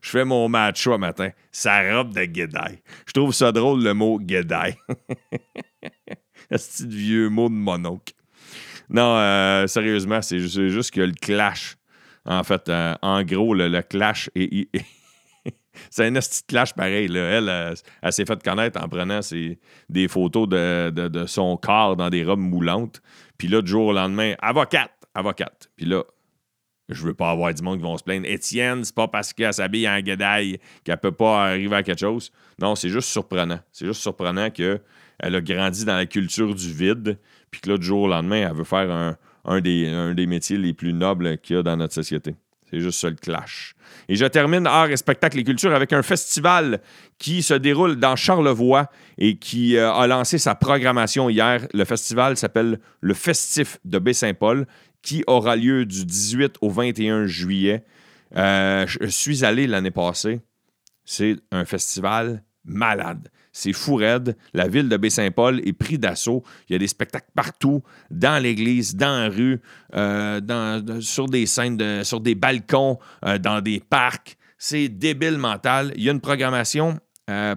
Je 0.02 0.08
fais 0.08 0.24
mon 0.24 0.48
match 0.48 0.86
un 0.86 0.98
matin. 0.98 1.30
Sa 1.50 1.96
robe 1.96 2.14
de 2.14 2.26
guédaille. 2.26 2.80
Je 3.08 3.12
trouve 3.12 3.34
ça 3.34 3.50
drôle 3.50 3.82
le 3.82 3.92
mot 3.92 4.20
guédaille. 4.20 4.76
Esti 6.52 6.86
de 6.86 6.94
vieux 6.94 7.28
mot 7.28 7.48
de 7.48 7.54
mononcle. 7.54 8.15
Non, 8.88 9.16
euh, 9.16 9.66
sérieusement, 9.66 10.22
c'est 10.22 10.38
juste 10.38 10.90
que 10.92 11.00
le 11.00 11.12
clash. 11.12 11.76
En 12.24 12.42
fait, 12.42 12.68
euh, 12.68 12.94
en 13.02 13.22
gros, 13.22 13.54
le, 13.54 13.80
clash 13.82 14.30
est. 14.34 14.68
c'est 15.90 16.06
un 16.06 16.12
petit 16.12 16.42
clash 16.46 16.74
pareil. 16.74 17.08
Elle, 17.14 17.76
elle, 18.02 18.12
s'est 18.12 18.24
fait 18.24 18.42
connaître 18.42 18.82
en 18.82 18.88
prenant 18.88 19.20
des 19.88 20.08
photos 20.08 20.48
de, 20.48 21.24
son 21.26 21.56
corps 21.56 21.96
dans 21.96 22.10
des 22.10 22.24
robes 22.24 22.40
moulantes. 22.40 23.00
Puis 23.38 23.48
là, 23.48 23.62
du 23.62 23.70
jour 23.70 23.86
au 23.86 23.92
lendemain, 23.92 24.34
avocate, 24.40 24.92
avocate. 25.14 25.70
Puis 25.76 25.86
là, 25.86 26.02
je 26.88 27.02
veux 27.02 27.14
pas 27.14 27.30
avoir 27.30 27.52
du 27.52 27.62
monde 27.62 27.78
qui 27.78 27.82
vont 27.82 27.96
se 27.96 28.04
plaindre. 28.04 28.26
Étienne, 28.26 28.84
c'est 28.84 28.94
pas 28.94 29.08
parce 29.08 29.32
qu'elle 29.32 29.52
s'habille 29.52 29.88
en 29.88 30.00
guédaille 30.00 30.58
qu'elle 30.84 30.98
peut 30.98 31.12
pas 31.12 31.48
arriver 31.48 31.76
à 31.76 31.82
quelque 31.82 31.98
chose. 31.98 32.30
Non, 32.60 32.74
c'est 32.76 32.88
juste 32.88 33.08
surprenant. 33.08 33.58
C'est 33.72 33.86
juste 33.86 34.00
surprenant 34.00 34.50
qu'elle 35.20 35.34
a 35.34 35.40
grandi 35.40 35.84
dans 35.84 35.96
la 35.96 36.06
culture 36.06 36.54
du 36.54 36.72
vide, 36.72 37.18
puis 37.50 37.60
que 37.60 37.70
là, 37.70 37.78
du 37.78 37.86
jour 37.86 38.02
au 38.02 38.08
lendemain, 38.08 38.48
elle 38.48 38.56
veut 38.56 38.64
faire 38.64 39.16
un, 39.44 39.60
des, 39.60 40.26
métiers 40.26 40.58
les 40.58 40.72
plus 40.72 40.92
nobles 40.92 41.38
qu'il 41.38 41.56
y 41.56 41.58
a 41.58 41.62
dans 41.62 41.76
notre 41.76 41.94
société. 41.94 42.34
C'est 42.68 42.80
juste 42.80 42.98
ça 42.98 43.08
le 43.08 43.14
clash. 43.14 43.74
Et 44.08 44.16
je 44.16 44.26
termine 44.26 44.66
art 44.66 44.90
et 44.90 44.96
spectacle 44.96 45.38
et 45.38 45.44
culture 45.44 45.72
avec 45.72 45.92
un 45.92 46.02
festival 46.02 46.80
qui 47.16 47.42
se 47.42 47.54
déroule 47.54 47.96
dans 47.96 48.16
Charlevoix 48.16 48.90
et 49.18 49.36
qui 49.36 49.76
euh, 49.76 49.92
a 49.92 50.08
lancé 50.08 50.38
sa 50.38 50.56
programmation 50.56 51.30
hier. 51.30 51.68
Le 51.72 51.84
festival 51.84 52.36
s'appelle 52.36 52.80
le 53.00 53.14
Festif 53.14 53.78
de 53.84 54.00
Baie-Saint-Paul 54.00 54.66
qui 55.00 55.22
aura 55.28 55.54
lieu 55.54 55.86
du 55.86 56.04
18 56.04 56.56
au 56.60 56.68
21 56.68 57.26
juillet. 57.26 57.84
Euh, 58.36 58.84
je 58.88 59.06
suis 59.06 59.44
allé 59.44 59.68
l'année 59.68 59.92
passée. 59.92 60.40
C'est 61.04 61.36
un 61.52 61.64
festival 61.64 62.42
malade. 62.64 63.28
C'est 63.56 63.72
fou 63.72 63.94
raide. 63.94 64.36
La 64.52 64.68
ville 64.68 64.90
de 64.90 64.98
Baie-Saint-Paul 64.98 65.62
est 65.66 65.72
pris 65.72 65.98
d'assaut. 65.98 66.42
Il 66.68 66.74
y 66.74 66.76
a 66.76 66.78
des 66.78 66.88
spectacles 66.88 67.30
partout, 67.34 67.82
dans 68.10 68.42
l'église, 68.42 68.96
dans 68.96 69.22
la 69.22 69.28
rue, 69.30 69.62
euh, 69.94 71.00
sur 71.00 71.24
des 71.24 71.46
scènes, 71.46 72.04
sur 72.04 72.20
des 72.20 72.34
balcons, 72.34 72.98
euh, 73.24 73.38
dans 73.38 73.62
des 73.62 73.80
parcs. 73.80 74.36
C'est 74.58 74.90
débile 74.90 75.38
mental. 75.38 75.94
Il 75.96 76.02
y 76.04 76.10
a 76.10 76.12
une 76.12 76.20
programmation. 76.20 77.00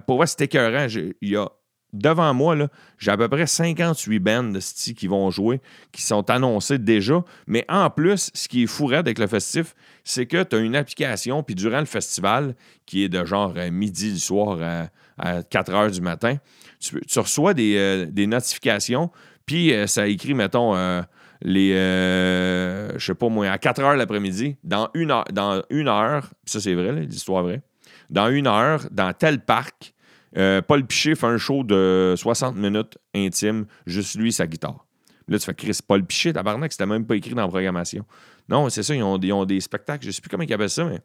pour 0.06 0.16
voir, 0.16 0.26
c'est 0.26 0.40
écœurant. 0.40 0.86
Il 1.20 1.28
y 1.28 1.36
a 1.36 1.46
devant 1.92 2.32
moi, 2.34 2.56
j'ai 2.98 3.10
à 3.10 3.16
peu 3.16 3.28
près 3.28 3.46
58 3.46 4.18
bands 4.18 4.52
qui 4.96 5.06
vont 5.06 5.30
jouer, 5.30 5.60
qui 5.92 6.02
sont 6.02 6.28
annoncés 6.30 6.78
déjà. 6.78 7.22
Mais 7.46 7.64
en 7.68 7.90
plus, 7.90 8.30
ce 8.34 8.48
qui 8.48 8.64
est 8.64 8.66
fou 8.66 8.90
avec 8.92 9.18
le 9.18 9.26
festif, 9.26 9.74
c'est 10.04 10.26
que 10.26 10.42
tu 10.42 10.56
as 10.56 10.58
une 10.58 10.76
application, 10.76 11.42
puis 11.42 11.54
durant 11.54 11.80
le 11.80 11.86
festival, 11.86 12.54
qui 12.86 13.04
est 13.04 13.08
de 13.08 13.24
genre 13.24 13.54
euh, 13.56 13.70
midi 13.70 14.12
du 14.12 14.18
soir 14.18 14.58
à, 15.18 15.42
4 15.42 15.74
heures 15.74 15.90
du 15.90 16.00
matin, 16.00 16.36
tu, 16.78 16.98
reçois 17.18 17.52
des, 17.52 17.76
euh, 17.76 18.26
notifications, 18.26 19.10
puis 19.44 19.74
euh, 19.74 19.86
ça 19.86 20.06
écrit, 20.06 20.32
mettons, 20.32 20.74
les, 21.42 21.72
je 21.72 22.98
sais 22.98 23.14
pas 23.14 23.28
moi, 23.28 23.50
à 23.50 23.58
4 23.58 23.80
heures 23.80 23.96
l'après-midi, 23.96 24.56
dans 24.64 24.88
une 24.94 25.10
heure, 25.10 25.24
dans 25.32 25.62
une 25.70 25.88
heure 25.88 26.30
ça 26.46 26.60
c'est 26.60 26.74
vrai, 26.74 26.92
l'histoire 26.92 27.42
vraie, 27.42 27.62
dans 28.08 28.30
une 28.30 28.46
heure, 28.46 28.86
dans 28.90 29.12
tel 29.12 29.40
parc, 29.40 29.94
euh, 30.36 30.62
Paul 30.62 30.86
Piché 30.86 31.14
fait 31.14 31.26
un 31.26 31.38
show 31.38 31.64
de 31.64 32.14
60 32.16 32.56
minutes 32.56 32.98
intime, 33.14 33.66
juste 33.86 34.16
lui, 34.16 34.32
sa 34.32 34.46
guitare. 34.46 34.86
Là, 35.28 35.38
tu 35.38 35.44
fais 35.44 35.54
Chris, 35.54 35.78
Paul 35.86 36.04
Piché, 36.04 36.32
tabarnak, 36.32 36.72
c'était 36.72 36.86
même 36.86 37.06
pas 37.06 37.16
écrit 37.16 37.34
dans 37.34 37.42
la 37.42 37.48
programmation. 37.48 38.04
Non, 38.48 38.68
c'est 38.68 38.82
ça, 38.82 38.94
ils 38.94 39.02
ont, 39.02 39.44
des 39.44 39.60
spectacles, 39.60 40.04
je 40.04 40.10
sais 40.10 40.20
plus 40.20 40.28
comment 40.28 40.42
ils 40.42 40.52
appellent 40.52 40.70
ça, 40.70 40.84
mais 40.84 40.98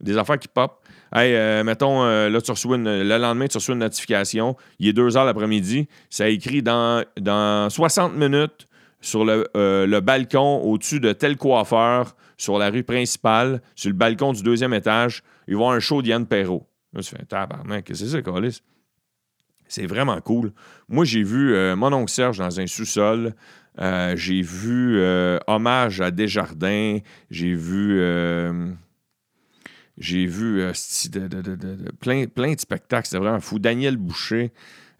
des 0.00 0.16
affaires 0.16 0.38
qui 0.38 0.48
pop. 0.48 0.82
Hey, 1.14 1.34
euh, 1.34 1.64
mettons, 1.64 2.02
euh, 2.02 2.28
là, 2.28 2.40
tu 2.40 2.50
reçois 2.50 2.76
le 2.76 3.02
lendemain, 3.18 3.46
tu 3.46 3.56
reçois 3.56 3.74
une 3.74 3.80
notification. 3.80 4.56
Il 4.78 4.88
est 4.88 4.92
2 4.92 5.16
heures 5.16 5.24
l'après-midi. 5.24 5.86
Ça 6.10 6.28
écrit 6.28 6.62
dans, 6.62 7.04
dans 7.20 7.70
60 7.70 8.14
minutes 8.14 8.66
sur 9.00 9.24
le, 9.24 9.48
le 9.54 10.00
balcon 10.00 10.60
au-dessus 10.62 10.98
de 10.98 11.12
tel 11.12 11.36
coiffeur, 11.36 12.16
sur 12.36 12.58
la 12.58 12.70
rue 12.70 12.82
principale, 12.82 13.62
sur 13.76 13.90
le 13.90 13.96
balcon 13.96 14.32
du 14.32 14.42
deuxième 14.42 14.74
étage. 14.74 15.22
Il 15.46 15.54
va 15.54 15.60
y 15.60 15.62
avoir 15.62 15.76
un 15.76 15.80
show 15.80 16.02
d'Yann 16.02 16.26
Perrault. 16.26 16.66
Que 16.94 17.94
c'est 17.94 18.08
ça, 18.08 18.22
Calis? 18.22 18.62
C'est 19.72 19.86
vraiment 19.86 20.20
cool. 20.20 20.52
Moi, 20.88 21.06
j'ai 21.06 21.22
vu 21.22 21.54
euh, 21.54 21.74
mon 21.76 21.92
oncle 21.94 22.10
Serge 22.10 22.36
dans 22.36 22.60
un 22.60 22.66
sous-sol. 22.66 23.34
Euh, 23.80 24.14
j'ai 24.16 24.42
vu 24.42 24.98
euh, 24.98 25.38
Hommage 25.46 26.02
à 26.02 26.10
Desjardins. 26.10 26.98
J'ai 27.30 27.54
vu. 27.54 27.98
j'ai 29.96 30.26
vu 30.26 30.62
plein, 32.00 32.26
plein 32.26 32.52
de 32.52 32.60
spectacles. 32.60 33.06
C'était 33.06 33.18
vraiment 33.18 33.40
fou. 33.40 33.58
Daniel 33.58 33.96
Boucher. 33.96 34.52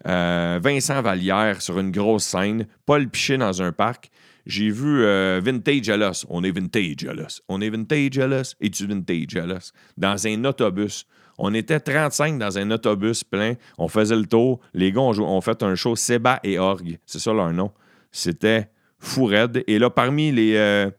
Vincent 0.03 1.01
Vallière 1.03 1.61
sur 1.61 1.79
une 1.79 1.91
grosse 1.91 2.23
scène. 2.23 2.65
Paul 2.87 3.07
Piché 3.07 3.37
dans 3.37 3.61
un 3.61 3.71
parc. 3.71 4.09
J'ai 4.47 4.71
vu 4.71 5.03
Vintage 5.39 5.87
Alos. 5.89 6.25
On 6.29 6.43
est 6.43 6.51
Vintage 6.51 7.07
Alos. 7.07 7.41
On 7.47 7.61
est 7.61 7.69
Vintage 7.69 8.17
Alos. 8.17 8.55
Et 8.59 8.71
tu 8.71 8.87
Vintage 8.87 9.35
Alos. 9.35 9.71
Dans 9.97 10.25
un 10.25 10.45
autobus. 10.45 11.05
On 11.37 11.53
était 11.53 11.79
35 11.79 12.37
dans 12.37 12.57
un 12.57 12.71
autobus 12.71 13.23
plein. 13.23 13.55
On 13.77 13.87
faisait 13.87 14.15
le 14.15 14.25
tour. 14.25 14.59
Les 14.73 14.91
gars 14.91 15.01
ont, 15.01 15.41
fait 15.41 15.63
un 15.63 15.75
show 15.75 15.95
Seba 15.95 16.39
et 16.43 16.59
Org. 16.59 16.99
C'est 17.05 17.19
ça 17.19 17.33
leur 17.33 17.51
nom. 17.51 17.71
C'était 18.11 18.69
fou 18.99 19.25
raide. 19.25 19.63
Et 19.67 19.79
là, 19.79 19.89
parmi 19.89 20.33
euh, 20.37 20.89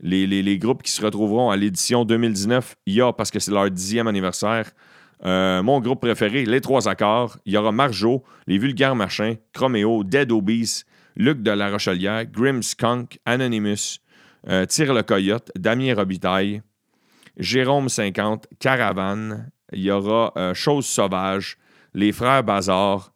les, 0.00 0.26
les, 0.26 0.58
groupes 0.58 0.82
qui 0.82 0.92
se 0.92 1.02
retrouveront 1.02 1.50
à 1.50 1.56
l'édition 1.56 2.04
2019, 2.04 2.76
il 2.86 2.94
y 2.94 3.00
a, 3.00 3.12
parce 3.12 3.30
que 3.30 3.38
c'est 3.38 3.50
leur 3.50 3.70
dixième 3.70 4.06
anniversaire, 4.06 4.70
euh, 5.24 5.62
mon 5.62 5.80
groupe 5.80 6.00
préféré, 6.00 6.44
Les 6.44 6.60
Trois 6.60 6.88
Accords. 6.88 7.38
Il 7.44 7.54
y 7.54 7.56
aura 7.56 7.72
Marjo, 7.72 8.22
Les 8.46 8.58
Vulgaires 8.58 8.94
Machins, 8.94 9.36
Chromeo, 9.52 10.04
Dead 10.04 10.30
Obese, 10.30 10.84
Luc 11.16 11.42
de 11.42 11.50
la 11.50 11.70
Rochelière, 11.70 12.26
Grim 12.26 12.62
Skunk, 12.62 13.18
Anonymous, 13.26 13.98
euh, 14.48 14.66
Tire 14.66 14.94
le 14.94 15.02
Coyote, 15.02 15.50
Damien 15.56 15.94
Robitaille, 15.94 16.62
Jérôme 17.36 17.88
50, 17.88 18.46
Caravane, 18.60 19.50
il 19.72 19.82
y 19.82 19.90
aura 19.90 20.32
euh, 20.36 20.54
Chose 20.54 20.86
sauvage, 20.86 21.58
Les 21.94 22.12
Frères 22.12 22.42
Bazar, 22.44 23.12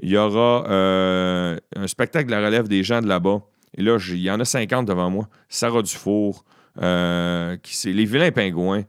il 0.00 0.10
y 0.10 0.16
aura 0.16 0.64
euh, 0.68 1.58
un 1.74 1.86
spectacle 1.86 2.26
de 2.26 2.32
la 2.32 2.44
relève 2.44 2.68
des 2.68 2.82
gens 2.82 3.00
de 3.00 3.08
là-bas. 3.08 3.40
Et 3.76 3.82
là, 3.82 3.98
il 4.08 4.18
y 4.18 4.30
en 4.30 4.40
a 4.40 4.44
50 4.44 4.86
devant 4.86 5.10
moi. 5.10 5.28
Sarah 5.48 5.82
Dufour, 5.82 6.44
euh, 6.80 7.56
qui 7.62 7.92
Les 7.92 8.04
Vilains 8.04 8.32
Pingouins, 8.32 8.84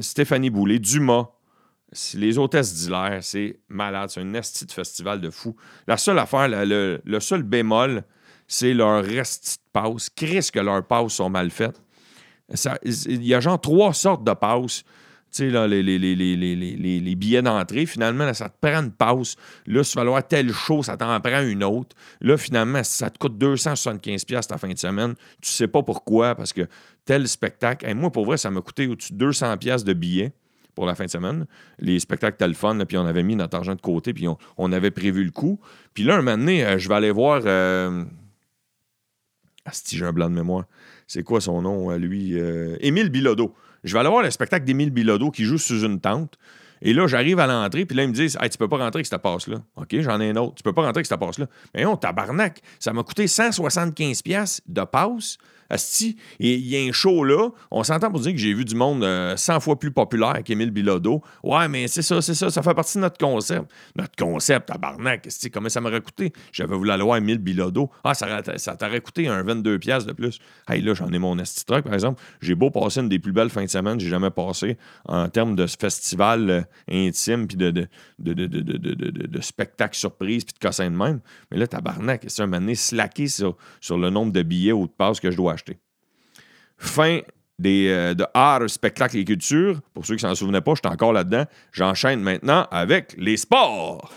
Stéphanie 0.00 0.50
Boulet, 0.50 0.78
Dumas, 0.78 1.28
les 2.14 2.38
hôtesses 2.38 2.74
d'Hilaire, 2.74 3.18
c'est 3.22 3.58
malade. 3.68 4.10
C'est 4.10 4.20
un 4.20 4.34
esti 4.34 4.66
de 4.66 4.72
festival 4.72 5.20
de 5.20 5.30
fou. 5.30 5.56
La 5.86 5.96
seule 5.96 6.18
affaire, 6.18 6.48
le, 6.48 7.20
seul 7.20 7.42
bémol, 7.42 8.02
c'est 8.46 8.74
leur 8.74 9.02
resti 9.04 9.56
de 9.56 9.62
passe. 9.72 10.10
Qu'est-ce 10.10 10.52
que 10.52 10.60
leurs 10.60 10.86
passes 10.86 11.14
sont 11.14 11.30
mal 11.30 11.50
faites? 11.50 11.80
Il 12.84 13.24
y 13.24 13.34
a 13.34 13.40
genre 13.40 13.60
trois 13.60 13.92
sortes 13.92 14.24
de 14.24 14.32
passes 14.32 14.84
sais, 15.36 15.68
les, 15.68 17.14
billets 17.14 17.42
d'entrée, 17.42 17.86
finalement, 17.86 18.32
ça 18.34 18.48
te 18.48 18.56
prend 18.60 18.82
une 18.82 18.92
pause. 18.92 19.36
Là, 19.66 19.84
si 19.84 19.92
tu 19.92 19.96
vas 19.96 20.02
avoir 20.02 20.26
tel 20.26 20.52
show, 20.52 20.82
ça 20.82 20.96
t'en 20.96 21.20
prend 21.20 21.42
une 21.42 21.64
autre. 21.64 21.96
Là, 22.20 22.36
finalement, 22.36 22.82
ça 22.82 23.10
te 23.10 23.18
coûte 23.18 23.38
275$ 23.38 24.46
ta 24.46 24.58
fin 24.58 24.68
de 24.68 24.78
semaine. 24.78 25.14
Tu 25.40 25.50
sais 25.50 25.68
pas 25.68 25.82
pourquoi, 25.82 26.34
parce 26.34 26.52
que 26.52 26.66
tel 27.04 27.26
spectacle. 27.28 27.92
moi, 27.94 28.10
pour 28.10 28.26
vrai, 28.26 28.36
ça 28.36 28.50
m'a 28.50 28.60
coûté 28.60 28.86
au-dessus 28.86 29.12
de 29.12 29.30
200$ 29.30 29.84
de 29.84 29.92
billets 29.92 30.32
pour 30.74 30.86
la 30.86 30.94
fin 30.94 31.06
de 31.06 31.10
semaine. 31.10 31.46
Les 31.78 31.98
spectacles 31.98 32.34
étaient 32.34 32.48
le 32.48 32.54
fun, 32.54 32.78
puis 32.86 32.98
on 32.98 33.06
avait 33.06 33.22
mis 33.22 33.34
notre 33.34 33.56
argent 33.56 33.74
de 33.74 33.80
côté, 33.80 34.12
puis 34.12 34.28
on, 34.58 34.72
avait 34.72 34.90
prévu 34.90 35.24
le 35.24 35.30
coup. 35.30 35.58
Puis 35.94 36.04
là, 36.04 36.14
un 36.14 36.22
moment 36.22 36.36
donné, 36.36 36.64
euh, 36.64 36.78
je 36.78 36.88
vais 36.88 36.94
aller 36.94 37.10
voir. 37.10 37.42
Euh... 37.44 38.04
Si 39.72 39.96
j'ai 39.96 40.04
un 40.04 40.12
blanc 40.12 40.30
de 40.30 40.34
mémoire. 40.34 40.64
C'est 41.08 41.24
quoi 41.24 41.40
son 41.40 41.60
nom, 41.62 41.90
lui? 41.96 42.38
Euh... 42.38 42.76
Émile 42.80 43.10
Bilodeau 43.10 43.52
je 43.86 43.92
vais 43.92 44.00
aller 44.00 44.08
voir 44.08 44.22
le 44.22 44.30
spectacle 44.30 44.64
d'Émile 44.64 44.90
Bilodeau 44.90 45.30
qui 45.30 45.44
joue 45.44 45.58
sous 45.58 45.84
une 45.84 46.00
tente. 46.00 46.36
Et 46.82 46.92
là, 46.92 47.06
j'arrive 47.06 47.38
à 47.38 47.46
l'entrée, 47.46 47.86
puis 47.86 47.96
là, 47.96 48.02
ils 48.02 48.08
me 48.08 48.12
disent 48.12 48.36
Hey, 48.40 48.50
tu 48.50 48.58
peux 48.58 48.68
pas 48.68 48.76
rentrer 48.76 48.98
avec 48.98 49.06
cette 49.06 49.22
passe-là. 49.22 49.58
OK, 49.76 49.98
j'en 50.00 50.20
ai 50.20 50.30
un 50.30 50.36
autre. 50.36 50.56
Tu 50.56 50.62
peux 50.62 50.74
pas 50.74 50.82
rentrer 50.82 50.98
avec 50.98 51.06
cette 51.06 51.18
passe-là. 51.18 51.46
Mais 51.74 51.84
non, 51.84 51.96
tabarnak, 51.96 52.60
ça 52.78 52.92
m'a 52.92 53.02
coûté 53.02 53.26
175$ 53.26 54.60
de 54.66 54.84
passe. 54.84 55.38
Asti, 55.70 56.16
il 56.38 56.66
y 56.66 56.76
a 56.76 56.80
un 56.88 56.92
show 56.92 57.24
là. 57.24 57.50
On 57.70 57.82
s'entend 57.82 58.10
pour 58.10 58.20
dire 58.20 58.32
que 58.32 58.38
j'ai 58.38 58.54
vu 58.54 58.64
du 58.64 58.74
monde 58.74 59.02
100 59.36 59.56
euh, 59.56 59.60
fois 59.60 59.78
plus 59.78 59.90
populaire 59.90 60.42
qu'Émile 60.44 60.70
Bilodeau. 60.70 61.22
Ouais, 61.42 61.68
mais 61.68 61.88
c'est 61.88 62.02
ça, 62.02 62.22
c'est 62.22 62.34
ça. 62.34 62.50
Ça 62.50 62.62
fait 62.62 62.74
partie 62.74 62.98
de 62.98 63.02
notre 63.02 63.18
concept. 63.18 63.70
Notre 63.96 64.14
concept, 64.16 64.68
tabarnak. 64.68 65.26
Asti, 65.26 65.50
comment 65.50 65.68
ça 65.68 65.80
m'aurait 65.80 66.00
coûté? 66.00 66.32
J'avais 66.52 66.76
voulu 66.76 66.90
aller 66.90 67.02
voir 67.02 67.16
Émile 67.16 67.38
Bilodeau. 67.38 67.90
Ah, 68.04 68.14
ça, 68.14 68.76
t'aurait 68.78 69.00
coûté 69.00 69.28
un 69.28 69.42
22$ 69.42 70.06
de 70.06 70.12
plus. 70.12 70.38
Hey, 70.68 70.82
là, 70.82 70.94
j'en 70.94 71.12
ai 71.12 71.18
mon 71.18 71.38
esti 71.38 71.64
truck, 71.64 71.84
par 71.84 71.94
exemple. 71.94 72.22
J'ai 72.40 72.54
beau 72.54 72.70
passer 72.70 73.00
une 73.00 73.08
des 73.08 73.18
plus 73.18 73.32
belles 73.32 73.50
fins 73.50 73.64
de 73.64 73.70
semaine 73.70 73.96
que 73.96 74.02
j'ai 74.02 74.10
jamais 74.10 74.30
passé 74.30 74.76
en 75.06 75.28
termes 75.28 75.56
de 75.56 75.66
festival 75.66 76.66
intime, 76.90 77.46
puis 77.46 77.56
de, 77.56 77.88
de 78.18 79.40
spectacle 79.40 79.96
surprise, 79.96 80.44
puis 80.44 80.54
de 80.54 80.58
cassin 80.58 80.90
de 80.90 80.96
même. 80.96 81.20
Mais 81.50 81.58
là, 81.58 81.66
tabarnak, 81.66 82.24
c'est 82.28 82.42
un 82.42 82.46
moment 82.46 82.60
donné 82.60 82.74
slacké 82.74 83.28
sur, 83.28 83.56
sur 83.80 83.98
le 83.98 84.10
nombre 84.10 84.32
de 84.32 84.42
billets 84.42 84.72
ou 84.72 84.86
de 84.86 84.92
passes 84.92 85.20
que 85.20 85.30
je 85.30 85.36
dois 85.36 85.55
Fin 86.78 87.20
des, 87.58 87.88
euh, 87.88 88.14
de 88.14 88.24
art, 88.34 88.68
spectacle 88.68 89.16
et 89.16 89.24
culture. 89.24 89.80
Pour 89.94 90.04
ceux 90.04 90.16
qui 90.16 90.22
s'en 90.22 90.34
souvenaient 90.34 90.60
pas, 90.60 90.74
j'étais 90.74 90.88
encore 90.88 91.12
là-dedans. 91.12 91.44
J'enchaîne 91.72 92.20
maintenant 92.20 92.66
avec 92.70 93.14
les 93.16 93.36
sports. 93.36 94.12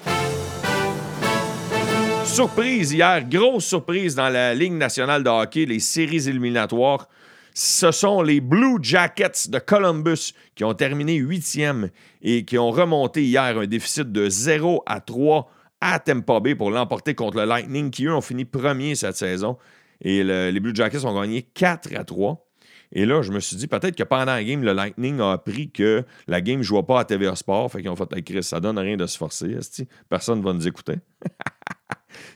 Surprise 2.25 2.93
hier, 2.93 3.27
grosse 3.27 3.65
surprise 3.65 4.15
dans 4.15 4.29
la 4.29 4.53
Ligue 4.53 4.73
nationale 4.73 5.23
de 5.23 5.29
hockey, 5.29 5.65
les 5.65 5.79
séries 5.79 6.29
éliminatoires. 6.29 7.07
Ce 7.53 7.91
sont 7.91 8.21
les 8.21 8.39
Blue 8.39 8.77
Jackets 8.81 9.49
de 9.49 9.59
Columbus 9.59 10.33
qui 10.55 10.63
ont 10.63 10.73
terminé 10.73 11.15
huitième 11.15 11.89
et 12.21 12.45
qui 12.45 12.57
ont 12.57 12.71
remonté 12.71 13.23
hier 13.23 13.57
un 13.57 13.65
déficit 13.65 14.11
de 14.11 14.29
0 14.29 14.83
à 14.85 15.01
3 15.01 15.49
à 15.81 15.99
Tampa 15.99 16.39
Bay 16.39 16.55
pour 16.55 16.71
l'emporter 16.71 17.15
contre 17.15 17.37
le 17.37 17.45
Lightning 17.45 17.89
qui, 17.89 18.05
eux, 18.05 18.13
ont 18.13 18.21
fini 18.21 18.45
premier 18.45 18.95
cette 18.95 19.17
saison. 19.17 19.57
Et 20.01 20.23
les 20.23 20.59
Blue 20.59 20.73
Jackets 20.73 21.05
ont 21.05 21.19
gagné 21.19 21.41
4 21.41 21.95
à 21.95 22.03
3. 22.03 22.45
Et 22.91 23.05
là, 23.05 23.21
je 23.21 23.31
me 23.31 23.39
suis 23.39 23.55
dit, 23.55 23.67
peut-être 23.67 23.95
que 23.95 24.03
pendant 24.03 24.25
la 24.25 24.43
game, 24.43 24.63
le 24.63 24.73
Lightning 24.73 25.19
a 25.19 25.33
appris 25.33 25.69
que 25.69 26.03
la 26.27 26.41
game 26.41 26.59
ne 26.59 26.63
jouait 26.63 26.83
pas 26.83 27.01
à 27.01 27.05
TVA 27.05 27.35
Sport. 27.35 27.71
Fait 27.71 27.81
qu'ils 27.81 27.89
ont 27.89 27.95
fait, 27.95 28.11
hey 28.15 28.23
Chris, 28.23 28.43
ça 28.43 28.59
donne 28.59 28.79
rien 28.79 28.97
de 28.97 29.05
se 29.05 29.17
forcer. 29.17 29.57
Personne 30.09 30.39
ne 30.39 30.43
va 30.43 30.53
nous 30.53 30.67
écouter. 30.67 30.95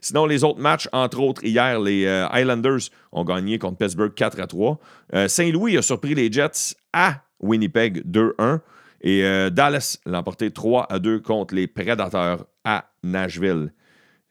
Sinon, 0.01 0.25
les 0.25 0.43
autres 0.43 0.59
matchs, 0.59 0.87
entre 0.91 1.19
autres, 1.19 1.43
hier, 1.43 1.79
les 1.79 2.05
euh, 2.05 2.27
Islanders 2.33 2.89
ont 3.11 3.23
gagné 3.23 3.57
contre 3.57 3.77
Pittsburgh 3.77 4.13
4 4.13 4.39
à 4.41 4.47
3. 4.47 4.79
Euh, 5.15 5.27
Saint-Louis 5.27 5.77
a 5.77 5.81
surpris 5.81 6.13
les 6.13 6.31
Jets 6.31 6.75
à 6.91 7.23
Winnipeg 7.39 8.03
2-1. 8.05 8.59
Et 9.01 9.23
euh, 9.23 9.49
Dallas 9.49 9.97
l'a 10.05 10.19
emporté 10.19 10.51
3 10.51 10.87
à 10.89 10.99
2 10.99 11.19
contre 11.19 11.55
les 11.55 11.67
Predators 11.67 12.45
à 12.63 12.85
Nashville. 13.01 13.73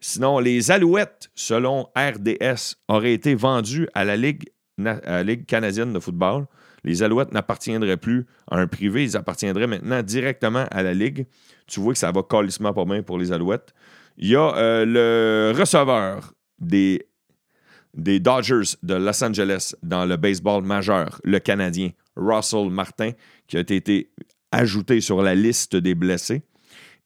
Sinon, 0.04 0.40
les 0.40 0.72
Alouettes, 0.72 1.30
selon 1.36 1.86
RDS, 1.96 2.74
auraient 2.88 3.12
été 3.12 3.36
vendues 3.36 3.88
à 3.94 4.04
la 4.04 4.16
Ligue, 4.16 4.44
canadienne 5.46 5.92
de 5.92 6.00
football. 6.00 6.46
Les 6.82 7.04
Alouettes 7.04 7.32
n'appartiendraient 7.32 7.96
plus 7.96 8.26
à 8.50 8.58
un 8.58 8.66
privé, 8.66 9.04
ils 9.04 9.16
appartiendraient 9.16 9.68
maintenant 9.68 10.02
directement 10.02 10.66
à 10.72 10.82
la 10.82 10.92
Ligue. 10.92 11.26
Tu 11.68 11.78
vois 11.78 11.92
que 11.92 12.00
ça 12.00 12.10
va 12.10 12.24
colissement 12.24 12.72
pas 12.72 12.84
bien 12.84 13.04
pour 13.04 13.16
les 13.16 13.30
Alouettes. 13.30 13.72
Il 14.18 14.26
y 14.26 14.34
a 14.34 14.56
euh, 14.56 14.84
le 14.84 15.56
receveur 15.56 16.34
des 16.58 17.06
Dodgers 17.94 18.76
de 18.82 18.94
Los 18.94 19.22
Angeles 19.22 19.76
dans 19.84 20.04
le 20.04 20.16
baseball 20.16 20.64
majeur, 20.64 21.20
le 21.22 21.38
Canadien 21.38 21.90
Russell 22.16 22.70
Martin, 22.70 23.12
qui 23.46 23.56
a 23.56 23.60
été 23.60 24.10
ajouté 24.50 25.00
sur 25.00 25.22
la 25.22 25.36
liste 25.36 25.76
des 25.76 25.94
blessés. 25.94 26.42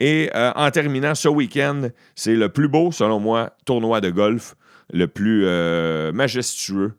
Et 0.00 0.30
euh, 0.34 0.52
en 0.54 0.70
terminant, 0.70 1.14
ce 1.14 1.28
week-end, 1.28 1.88
c'est 2.14 2.34
le 2.34 2.48
plus 2.48 2.68
beau, 2.68 2.92
selon 2.92 3.18
moi, 3.18 3.56
tournoi 3.64 4.00
de 4.00 4.10
golf, 4.10 4.54
le 4.92 5.06
plus 5.06 5.44
euh, 5.46 6.12
majestueux, 6.12 6.92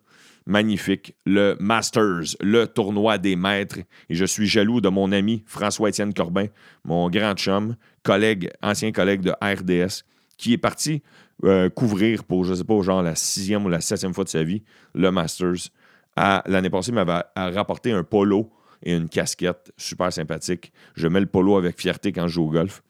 magnifique, 0.48 1.16
le 1.26 1.56
Masters, 1.60 2.36
le 2.42 2.66
tournoi 2.66 3.18
des 3.18 3.36
maîtres. 3.36 3.80
Et 4.10 4.16
je 4.16 4.26
suis 4.26 4.48
jaloux 4.48 4.82
de 4.82 4.90
mon 4.90 5.12
ami 5.12 5.44
François-Étienne 5.46 6.14
Corbin, 6.14 6.48
mon 6.86 7.10
grand 7.10 7.36
chum, 7.36 7.76
collègue, 8.04 8.50
ancien 8.64 8.92
collègue 8.92 9.22
de 9.22 9.32
RDS, 9.42 10.04
qui 10.38 10.54
est 10.54 10.58
parti 10.58 11.04
euh, 11.44 11.70
couvrir 11.70 12.24
pour, 12.24 12.46
je 12.46 12.52
ne 12.52 12.56
sais 12.56 12.64
pas, 12.64 12.82
genre 12.82 13.04
la 13.04 13.14
sixième 13.14 13.66
ou 13.66 13.70
la 13.70 13.82
septième 13.82 14.14
fois 14.14 14.24
de 14.24 14.30
sa 14.30 14.44
vie, 14.44 14.64
le 14.96 15.12
Masters. 15.12 15.70
L'année 16.16 16.72
passée, 16.72 16.90
il 16.90 16.96
m'avait 16.96 17.22
rapporté 17.36 17.92
un 17.92 18.04
polo 18.04 18.50
et 18.82 18.96
une 18.96 19.08
casquette 19.08 19.72
super 19.78 20.12
sympathique. 20.12 20.72
Je 20.96 21.08
mets 21.08 21.20
le 21.20 21.28
polo 21.28 21.58
avec 21.58 21.80
fierté 21.80 22.12
quand 22.12 22.28
je 22.28 22.34
joue 22.34 22.46
au 22.46 22.50
golf. 22.50 22.82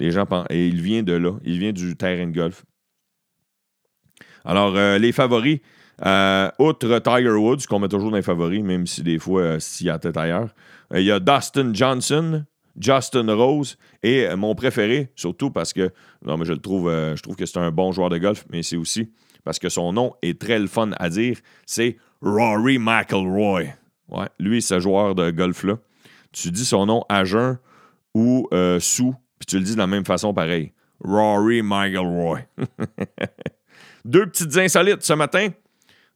Et 0.00 0.68
il 0.68 0.80
vient 0.80 1.02
de 1.02 1.12
là, 1.12 1.32
il 1.44 1.58
vient 1.58 1.72
du 1.72 1.96
terrain 1.96 2.26
de 2.26 2.34
golf. 2.34 2.64
Alors, 4.44 4.76
euh, 4.76 4.98
les 4.98 5.12
favoris, 5.12 5.60
euh, 6.04 6.50
outre 6.58 6.98
Tiger 6.98 7.30
Woods, 7.30 7.66
qu'on 7.68 7.78
met 7.78 7.88
toujours 7.88 8.10
dans 8.10 8.16
les 8.16 8.22
favoris, 8.22 8.62
même 8.62 8.86
si 8.86 9.02
des 9.02 9.18
fois, 9.18 9.42
euh, 9.42 9.58
s'il 9.60 9.86
y 9.86 9.90
a 9.90 9.98
ailleurs, 10.16 10.48
il 10.94 11.02
y 11.02 11.12
a 11.12 11.20
Dustin 11.20 11.72
Johnson, 11.72 12.44
Justin 12.78 13.32
Rose 13.34 13.76
et 14.02 14.34
mon 14.34 14.54
préféré, 14.54 15.12
surtout 15.14 15.50
parce 15.50 15.72
que, 15.72 15.90
non, 16.24 16.36
mais 16.36 16.44
je 16.44 16.52
le 16.52 16.58
trouve, 16.58 16.90
je 16.90 17.22
trouve 17.22 17.36
que 17.36 17.46
c'est 17.46 17.58
un 17.58 17.70
bon 17.70 17.92
joueur 17.92 18.08
de 18.08 18.18
golf, 18.18 18.44
mais 18.50 18.62
c'est 18.62 18.76
aussi 18.76 19.10
parce 19.44 19.58
que 19.58 19.68
son 19.68 19.92
nom 19.92 20.14
est 20.22 20.40
très 20.40 20.58
le 20.58 20.66
fun 20.66 20.90
à 20.98 21.08
dire, 21.08 21.38
c'est 21.66 21.96
Rory 22.20 22.78
McIlroy. 22.78 23.64
Ouais, 24.08 24.28
lui, 24.38 24.62
ce 24.62 24.80
joueur 24.80 25.14
de 25.14 25.30
golf-là. 25.30 25.78
Tu 26.32 26.50
dis 26.50 26.64
son 26.64 26.86
nom 26.86 27.04
à 27.08 27.24
jeun 27.24 27.58
ou 28.14 28.48
sous, 28.80 29.14
puis 29.42 29.46
tu 29.46 29.58
le 29.58 29.64
dis 29.64 29.72
de 29.72 29.78
la 29.78 29.88
même 29.88 30.04
façon 30.04 30.32
pareil. 30.32 30.72
Rory 31.00 31.62
McIlroy. 31.62 32.42
Deux 34.04 34.26
petites 34.26 34.56
insolites 34.56 35.02
ce 35.02 35.14
matin. 35.14 35.48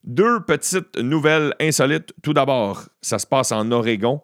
Deux 0.04 0.44
petites 0.44 0.96
nouvelles 0.96 1.52
insolites. 1.60 2.14
Tout 2.22 2.32
d'abord, 2.32 2.84
ça 3.02 3.18
se 3.18 3.26
passe 3.26 3.50
en 3.50 3.72
Oregon. 3.72 4.22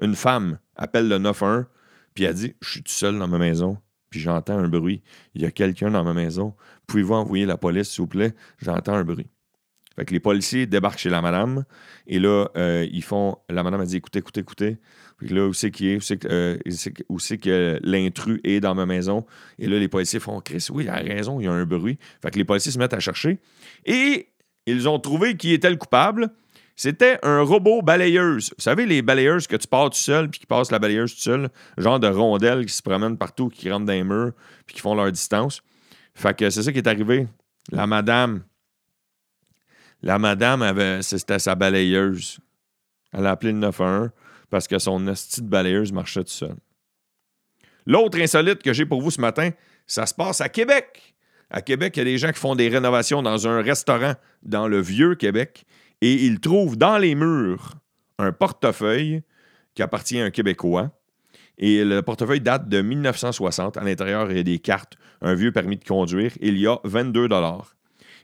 Une 0.00 0.16
femme 0.16 0.58
appelle 0.74 1.06
le 1.06 1.18
911, 1.18 1.66
puis 2.14 2.24
elle 2.24 2.34
dit 2.34 2.56
Je 2.60 2.68
suis 2.68 2.82
tout 2.82 2.90
seul 2.90 3.16
dans 3.16 3.28
ma 3.28 3.38
maison, 3.38 3.78
puis 4.10 4.18
j'entends 4.18 4.58
un 4.58 4.66
bruit. 4.66 5.04
Il 5.36 5.42
y 5.42 5.44
a 5.44 5.52
quelqu'un 5.52 5.92
dans 5.92 6.02
ma 6.02 6.12
maison. 6.12 6.56
Pouvez-vous 6.88 7.14
envoyer 7.14 7.46
la 7.46 7.56
police, 7.56 7.90
s'il 7.90 8.00
vous 8.00 8.08
plaît 8.08 8.34
J'entends 8.58 8.94
un 8.94 9.04
bruit. 9.04 9.30
Fait 9.94 10.04
que 10.04 10.12
les 10.12 10.20
policiers 10.20 10.66
débarquent 10.66 10.98
chez 10.98 11.10
la 11.10 11.22
madame, 11.22 11.64
et 12.08 12.18
là, 12.18 12.48
euh, 12.56 12.88
ils 12.90 13.04
font. 13.04 13.36
La 13.48 13.62
madame 13.62 13.82
a 13.82 13.84
dit 13.84 13.98
Écoutez, 13.98 14.18
écoutez, 14.18 14.40
écoutez. 14.40 14.78
Là, 15.30 15.46
où 15.46 15.52
c'est 15.52 15.70
qui 15.70 15.90
est, 15.90 15.96
où 17.08 17.18
c'est 17.18 17.38
que, 17.38 17.48
euh, 17.48 17.78
l'intrus 17.82 18.40
est 18.44 18.60
dans 18.60 18.74
ma 18.74 18.86
maison. 18.86 19.24
Et 19.58 19.66
là, 19.66 19.78
les 19.78 19.88
policiers 19.88 20.20
font 20.20 20.40
Chris, 20.40 20.66
oui, 20.70 20.84
il 20.84 20.88
a 20.88 20.96
raison, 20.96 21.40
il 21.40 21.44
y 21.44 21.46
a 21.46 21.52
un 21.52 21.64
bruit. 21.64 21.98
Fait 22.20 22.30
que 22.30 22.38
les 22.38 22.44
policiers 22.44 22.72
se 22.72 22.78
mettent 22.78 22.94
à 22.94 23.00
chercher. 23.00 23.38
Et 23.84 24.28
ils 24.66 24.88
ont 24.88 24.98
trouvé 24.98 25.36
qui 25.36 25.52
était 25.52 25.70
le 25.70 25.76
coupable. 25.76 26.30
C'était 26.74 27.18
un 27.22 27.42
robot 27.42 27.82
balayeuse. 27.82 28.50
Vous 28.56 28.62
savez, 28.62 28.86
les 28.86 29.02
balayeuses 29.02 29.46
que 29.46 29.56
tu 29.56 29.68
pars 29.68 29.90
tout 29.90 29.98
seul, 29.98 30.30
puis 30.30 30.40
qui 30.40 30.46
passent 30.46 30.72
la 30.72 30.78
balayeuse 30.78 31.14
tout 31.14 31.20
seul, 31.20 31.50
genre 31.76 32.00
de 32.00 32.08
rondelles 32.08 32.64
qui 32.64 32.72
se 32.72 32.82
promènent 32.82 33.18
partout, 33.18 33.48
qui 33.48 33.70
rentrent 33.70 33.86
dans 33.86 33.92
les 33.92 34.04
murs, 34.04 34.32
puis 34.66 34.76
qui 34.76 34.80
font 34.80 34.94
leur 34.94 35.12
distance. 35.12 35.62
Fait 36.14 36.36
que 36.36 36.48
c'est 36.50 36.62
ça 36.62 36.72
qui 36.72 36.78
est 36.78 36.88
arrivé. 36.88 37.26
La 37.70 37.86
madame, 37.86 38.42
la 40.02 40.18
madame 40.18 40.62
avait, 40.62 41.02
c'était 41.02 41.38
sa 41.38 41.54
balayeuse. 41.54 42.38
Elle 43.12 43.26
a 43.26 43.30
appelé 43.30 43.52
le 43.52 43.58
911 43.58 44.10
parce 44.50 44.68
que 44.68 44.78
son 44.78 45.06
hostie 45.06 45.42
de 45.42 45.48
balayeuse 45.48 45.92
marchait 45.92 46.24
tout 46.24 46.30
seul. 46.30 46.56
L'autre 47.86 48.20
insolite 48.20 48.62
que 48.62 48.72
j'ai 48.72 48.86
pour 48.86 49.00
vous 49.02 49.10
ce 49.10 49.20
matin, 49.20 49.50
ça 49.86 50.06
se 50.06 50.14
passe 50.14 50.40
à 50.40 50.48
Québec. 50.48 51.14
À 51.50 51.60
Québec, 51.60 51.96
il 51.96 52.00
y 52.00 52.02
a 52.02 52.04
des 52.04 52.18
gens 52.18 52.32
qui 52.32 52.38
font 52.38 52.54
des 52.54 52.68
rénovations 52.68 53.22
dans 53.22 53.46
un 53.46 53.60
restaurant 53.60 54.14
dans 54.42 54.68
le 54.68 54.80
vieux 54.80 55.14
Québec 55.14 55.64
et 56.00 56.24
ils 56.24 56.40
trouvent 56.40 56.76
dans 56.76 56.98
les 56.98 57.14
murs 57.14 57.74
un 58.18 58.32
portefeuille 58.32 59.22
qui 59.74 59.82
appartient 59.82 60.20
à 60.20 60.24
un 60.24 60.30
Québécois. 60.30 60.90
Et 61.58 61.84
le 61.84 62.02
portefeuille 62.02 62.40
date 62.40 62.68
de 62.68 62.80
1960. 62.80 63.76
À 63.76 63.84
l'intérieur, 63.84 64.30
il 64.30 64.36
y 64.36 64.40
a 64.40 64.42
des 64.42 64.58
cartes, 64.58 64.96
un 65.20 65.34
vieux 65.34 65.52
permis 65.52 65.76
de 65.76 65.84
conduire. 65.84 66.32
Il 66.40 66.58
y 66.58 66.66
a 66.66 66.78
22 66.84 67.28
dollars. 67.28 67.76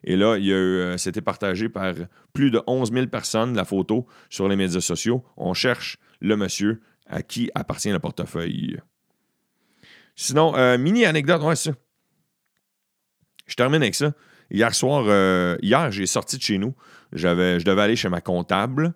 Et 0.05 0.17
là, 0.17 0.37
il 0.37 0.51
euh, 0.53 0.97
c'était 0.97 1.21
partagé 1.21 1.69
par 1.69 1.95
plus 2.33 2.51
de 2.51 2.63
11 2.67 2.93
000 2.93 3.07
personnes, 3.07 3.55
la 3.55 3.65
photo, 3.65 4.07
sur 4.31 4.49
les 4.49 4.57
médias 4.57 4.81
sociaux. 4.81 5.25
On 5.37 5.55
cherche 5.55 5.99
le 6.21 6.37
monsieur 6.37 6.81
à 7.07 7.23
qui 7.23 7.51
appartient 7.55 7.91
le 7.91 7.99
portefeuille. 7.99 8.79
Sinon, 10.15 10.57
euh, 10.57 10.79
mini 10.79 11.05
anecdote, 11.05 11.43
ouais, 11.43 11.57
ça. 11.57 11.73
Je 13.47 13.55
termine 13.55 13.83
avec 13.83 13.95
ça. 13.95 14.13
Hier 14.51 14.75
soir, 14.75 15.05
euh, 15.09 15.57
hier, 15.63 15.91
j'ai 15.91 16.07
sorti 16.07 16.37
de 16.37 16.43
chez 16.43 16.59
nous. 16.59 16.75
J'avais, 17.13 17.61
je 17.61 17.65
devais 17.65 17.83
aller 17.83 17.97
chez 17.97 18.09
ma 18.09 18.21
comptable. 18.21 18.95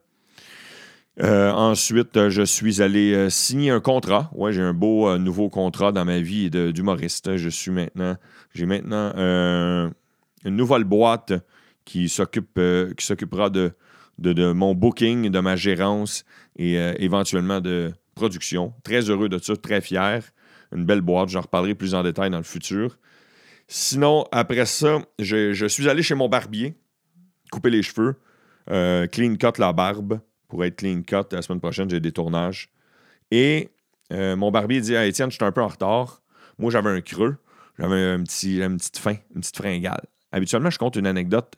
ensuite, 1.21 2.29
je 2.29 2.43
suis 2.43 2.83
allé 2.83 3.31
signer 3.31 3.71
un 3.71 3.81
contrat. 3.81 4.31
Ouais, 4.35 4.53
j'ai 4.53 4.63
un 4.63 4.75
beau 4.75 5.17
nouveau 5.19 5.49
contrat 5.49 5.93
dans 5.93 6.05
ma 6.05 6.21
vie 6.21 6.51
d'humoriste. 6.51 7.37
Je 7.37 7.49
suis 7.49 7.71
maintenant, 7.71 8.17
j'ai 8.55 8.67
maintenant 8.67 9.13
une 10.45 10.57
nouvelle 10.57 10.85
boîte 10.85 11.33
qui 11.85 12.09
s'occupe, 12.09 12.59
euh, 12.59 12.93
qui 12.95 13.05
s'occupera 13.05 13.51
de, 13.51 13.73
de, 14.19 14.53
mon 14.53 14.75
booking, 14.75 15.31
de 15.31 15.41
ma 15.41 15.57
gérance 15.57 16.25
et 16.57 16.79
euh, 16.79 16.95
éventuellement 16.99 17.61
de 17.61 17.93
production. 18.15 18.73
Très 18.85 19.11
heureux 19.11 19.29
de 19.29 19.39
ça, 19.39 19.57
très 19.57 19.81
fier. 19.81 20.23
Une 20.75 20.85
belle 20.85 21.01
boîte, 21.01 21.29
j'en 21.29 21.43
reparlerai 21.43 21.75
plus 21.75 21.95
en 21.95 22.03
détail 22.03 22.31
dans 22.31 22.39
le 22.39 22.45
futur. 22.45 22.99
Sinon, 23.69 24.27
après 24.33 24.67
ça, 24.67 25.01
je, 25.19 25.67
suis 25.69 25.89
allé 25.89 26.03
chez 26.03 26.15
mon 26.15 26.29
barbier, 26.29 26.75
couper 27.51 27.71
les 27.71 27.83
cheveux, 27.83 28.17
euh, 28.71 29.07
clean 29.07 29.37
cut 29.37 29.59
la 29.59 29.73
barbe 29.73 30.21
pour 30.49 30.65
être 30.65 30.77
clean 30.77 31.03
cut. 31.03 31.33
La 31.33 31.43
semaine 31.43 31.61
prochaine, 31.61 31.89
j'ai 31.91 32.01
des 32.01 32.13
tournages. 32.13 32.71
Et 33.31 33.71
mon 34.11 34.51
barbier 34.51 34.81
dit 34.83 34.95
ah, 34.95 35.07
Étienne, 35.07 35.31
je 35.31 35.37
suis 35.37 35.45
un 35.45 35.53
peu 35.53 35.63
en 35.63 35.69
retard. 35.69 36.23
Moi, 36.59 36.71
j'avais 36.71 36.91
un 36.91 37.01
creux. 37.01 37.37
J'avais 37.79 38.13
un 38.13 38.23
petit, 38.23 38.61
une 38.61 38.77
petite 38.77 38.99
fin, 38.99 39.17
une 39.35 39.41
petite 39.41 39.57
fringale 39.57 40.05
habituellement, 40.33 40.71
je 40.71 40.79
compte 40.79 40.97
une 40.97 41.07
anecdote. 41.07 41.55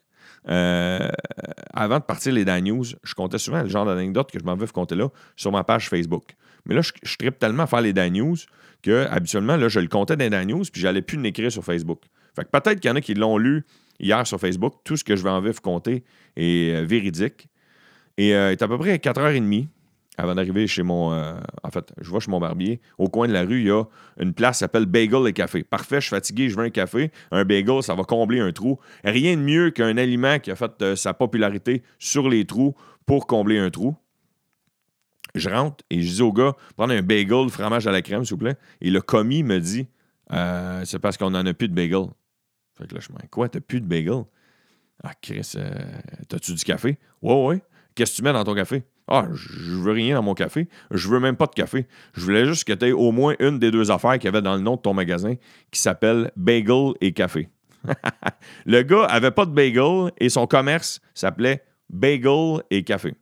Euh, 0.49 1.09
avant 1.73 1.99
de 1.99 2.05
partir 2.05 2.33
les 2.33 2.45
Dan 2.45 2.65
News, 2.65 2.85
je 3.03 3.15
comptais 3.15 3.39
souvent 3.39 3.63
le 3.63 3.69
genre 3.69 3.87
d'anecdote 3.87 4.31
que 4.31 4.39
je 4.39 4.45
m'en 4.45 4.57
veux 4.57 4.67
compter 4.67 4.95
là 4.95 5.09
sur 5.37 5.53
ma 5.53 5.65
page 5.65 5.89
Facebook. 5.89 6.35
Mais 6.67 6.75
là, 6.75 6.83
je, 6.83 6.93
je 7.03 7.17
tripe 7.17 7.39
tellement 7.39 7.63
à 7.63 7.67
faire 7.67 7.81
les 7.81 7.93
Dan 7.93 8.13
News 8.13 8.37
que 8.83 9.07
habituellement, 9.11 9.57
là, 9.57 9.69
je 9.69 9.81
le 9.81 9.89
comptais 9.89 10.17
dans 10.17 10.25
les 10.25 10.31
Dan 10.31 10.49
News, 10.49 10.65
puis 10.71 10.83
j'allais 10.83 11.03
plus 11.03 11.19
l'écrire 11.21 11.51
sur 11.51 11.65
Facebook. 11.65 12.01
Fait 12.37 12.45
que 12.45 12.51
peut-être 12.51 12.81
qu'il 12.81 12.91
y 12.91 12.93
en 12.93 12.97
a 12.97 13.01
qui 13.01 13.15
l'ont 13.15 13.39
lu 13.39 13.65
hier 14.01 14.27
sur 14.27 14.39
Facebook. 14.39 14.75
Tout 14.85 14.97
ce 14.97 15.05
que 15.05 15.17
je 15.17 15.23
vais 15.23 15.31
en 15.31 15.41
vivre 15.41 15.61
compter 15.61 16.05
est 16.37 16.75
euh, 16.75 16.85
véridique. 16.85 17.49
Et 18.17 18.35
euh, 18.35 18.51
il 18.51 18.53
est 18.53 18.63
à 18.63 18.69
peu 18.69 18.79
près 18.79 18.97
4h30 18.97 19.69
avant 20.17 20.35
d'arriver 20.35 20.67
chez 20.67 20.83
mon. 20.83 21.13
euh, 21.13 21.35
en 21.63 21.71
fait, 21.71 21.93
je 22.01 22.13
vais 22.13 22.21
chez 22.21 22.31
mon 22.31 22.41
barbier. 22.41 22.81
Au 22.99 23.09
coin 23.09 23.27
de 23.29 23.33
la 23.33 23.43
rue, 23.43 23.61
il 23.61 23.67
y 23.67 23.71
a 23.71 23.85
une 24.19 24.33
place 24.33 24.57
qui 24.57 24.61
s'appelle 24.61 24.87
Bagel 24.87 25.27
et 25.27 25.33
Café. 25.33 25.65
Parfait, 25.65 25.97
je 25.97 26.07
suis 26.07 26.11
fatigué, 26.17 26.49
je 26.49 26.57
veux 26.57 26.65
un 26.65 26.71
café. 26.71 27.11
Un 27.31 27.45
bagel, 27.45 27.83
ça 27.83 27.95
va 27.95 28.05
combler 28.05 28.41
un 28.41 28.53
trou. 28.53 28.79
Rien 29.05 29.37
de 29.37 29.43
mieux 29.43 29.71
qu'un 29.71 29.97
aliment 29.97 30.39
qui 30.39 30.51
a 30.51 30.57
fait 30.57 30.83
euh, 30.83 30.97
sa 30.97 31.15
popularité 31.15 31.83
sur 31.99 32.29
les 32.29 32.45
trous 32.45 32.75
pour 33.07 33.27
combler 33.27 33.59
un 33.59 33.71
trou. 33.71 33.97
Je 35.35 35.51
rentre 35.51 35.85
et 35.91 36.01
je 36.01 36.13
dis 36.13 36.23
au 36.23 36.33
gars, 36.33 36.55
prendre 36.77 36.93
un 36.95 37.03
bagel, 37.03 37.49
fromage 37.49 37.87
à 37.87 37.93
la 37.93 38.03
crème, 38.03 38.25
s'il 38.25 38.35
vous 38.35 38.39
plaît. 38.41 38.57
Et 38.81 38.91
le 38.91 39.01
commis 39.01 39.43
me 39.43 39.59
dit, 39.59 39.89
Euh, 40.33 40.83
c'est 40.87 40.99
parce 40.99 41.19
qu'on 41.19 41.31
n'en 41.31 41.45
a 41.45 41.53
plus 41.53 41.69
de 41.69 41.75
bagel. 41.75 42.07
Fait 42.79 42.87
que 42.87 42.95
là, 42.95 43.01
je 43.01 43.13
me 43.13 43.19
dis, 43.19 43.29
quoi, 43.29 43.49
t'as 43.49 43.61
plus 43.61 43.81
de 43.81 43.87
bagel? 43.87 44.25
Ah, 45.03 45.13
Chris, 45.21 45.55
t'as-tu 46.29 46.55
du 46.55 46.65
café? 46.65 46.99
Ouais, 47.21 47.45
ouais. 47.47 47.63
Qu'est-ce 47.95 48.13
que 48.13 48.17
tu 48.17 48.23
mets 48.23 48.33
dans 48.33 48.43
ton 48.43 48.55
café? 48.55 48.85
Ah, 49.07 49.27
je 49.35 49.77
veux 49.77 49.93
rien 49.93 50.15
dans 50.15 50.23
mon 50.23 50.35
café. 50.35 50.69
Je 50.91 51.09
veux 51.09 51.21
même 51.21 51.37
pas 51.37 51.47
de 51.47 51.53
café. 51.53 51.87
Je 52.15 52.23
voulais 52.23 52.47
juste 52.47 52.65
que 52.65 52.73
tu 52.73 52.87
aies 52.87 52.93
au 52.93 53.13
moins 53.13 53.35
une 53.39 53.59
des 53.59 53.71
deux 53.71 53.91
affaires 53.91 54.15
qu'il 54.15 54.25
y 54.25 54.29
avait 54.29 54.41
dans 54.41 54.55
le 54.55 54.63
nom 54.63 54.77
de 54.77 54.81
ton 54.81 54.95
magasin 54.95 55.35
qui 55.71 55.81
s'appelle 55.81 56.31
Bagel 56.37 56.93
et 57.01 57.13
Café. 57.13 57.49
le 58.67 58.83
gars 58.83 59.05
avait 59.05 59.31
pas 59.31 59.45
de 59.45 59.51
bagel 59.51 60.11
et 60.19 60.31
son 60.31 60.47
commerce 60.47 61.01
s'appelait 61.13 61.63
Bagel 61.91 62.63
et 62.71 62.83
Café. 62.83 63.15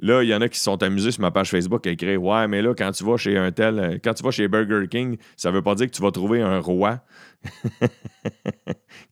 Là, 0.00 0.22
il 0.22 0.28
y 0.28 0.34
en 0.34 0.40
a 0.40 0.48
qui 0.48 0.58
se 0.58 0.64
sont 0.64 0.80
amusés 0.82 1.10
sur 1.10 1.22
ma 1.22 1.30
page 1.30 1.50
Facebook 1.50 1.86
à 1.86 1.90
écrire 1.90 2.22
Ouais, 2.22 2.46
mais 2.46 2.62
là, 2.62 2.72
quand 2.76 2.92
tu 2.92 3.04
vas 3.04 3.16
chez 3.16 3.36
un 3.36 3.50
tel, 3.50 3.78
euh, 3.78 3.98
quand 4.02 4.14
tu 4.14 4.22
vas 4.22 4.30
chez 4.30 4.46
Burger 4.46 4.86
King, 4.88 5.16
ça 5.36 5.50
veut 5.50 5.62
pas 5.62 5.74
dire 5.74 5.86
que 5.86 5.92
tu 5.92 6.02
vas 6.02 6.12
trouver 6.12 6.40
un 6.40 6.60
roi. 6.60 7.00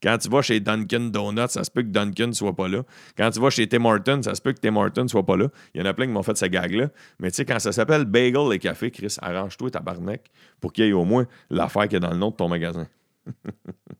quand 0.03 0.17
tu 0.17 0.29
vas 0.29 0.41
chez 0.41 0.59
Dunkin' 0.59 1.11
Donuts, 1.11 1.49
ça 1.49 1.63
se 1.63 1.71
peut 1.71 1.81
que 1.81 1.89
Dunkin' 1.89 2.33
soit 2.33 2.55
pas 2.55 2.69
là. 2.69 2.83
Quand 3.17 3.29
tu 3.31 3.39
vas 3.39 3.49
chez 3.49 3.67
Tim 3.67 3.83
Hortons, 3.83 4.21
ça 4.23 4.33
se 4.33 4.41
peut 4.41 4.53
que 4.53 4.59
Tim 4.59 4.75
Hortons 4.77 5.07
soit 5.07 5.25
pas 5.25 5.35
là. 5.35 5.49
Il 5.73 5.81
y 5.81 5.83
en 5.83 5.85
a 5.87 5.93
plein 5.93 6.05
qui 6.05 6.13
m'ont 6.13 6.23
fait 6.23 6.37
cette 6.37 6.51
gag-là. 6.51 6.89
Mais 7.19 7.31
tu 7.31 7.35
sais, 7.35 7.45
quand 7.45 7.59
ça 7.59 7.73
s'appelle 7.73 8.05
Bagel 8.05 8.53
et 8.53 8.59
Café, 8.59 8.89
Chris, 8.89 9.17
arrange-toi 9.21 9.71
tabarnak 9.71 10.21
pour 10.61 10.71
qu'il 10.71 10.85
y 10.85 10.89
ait 10.89 10.93
au 10.93 11.05
moins 11.05 11.25
l'affaire 11.49 11.87
qui 11.87 11.97
est 11.97 11.99
dans 11.99 12.11
le 12.11 12.17
nom 12.17 12.31
de 12.31 12.35
ton 12.35 12.47
magasin. 12.47 12.87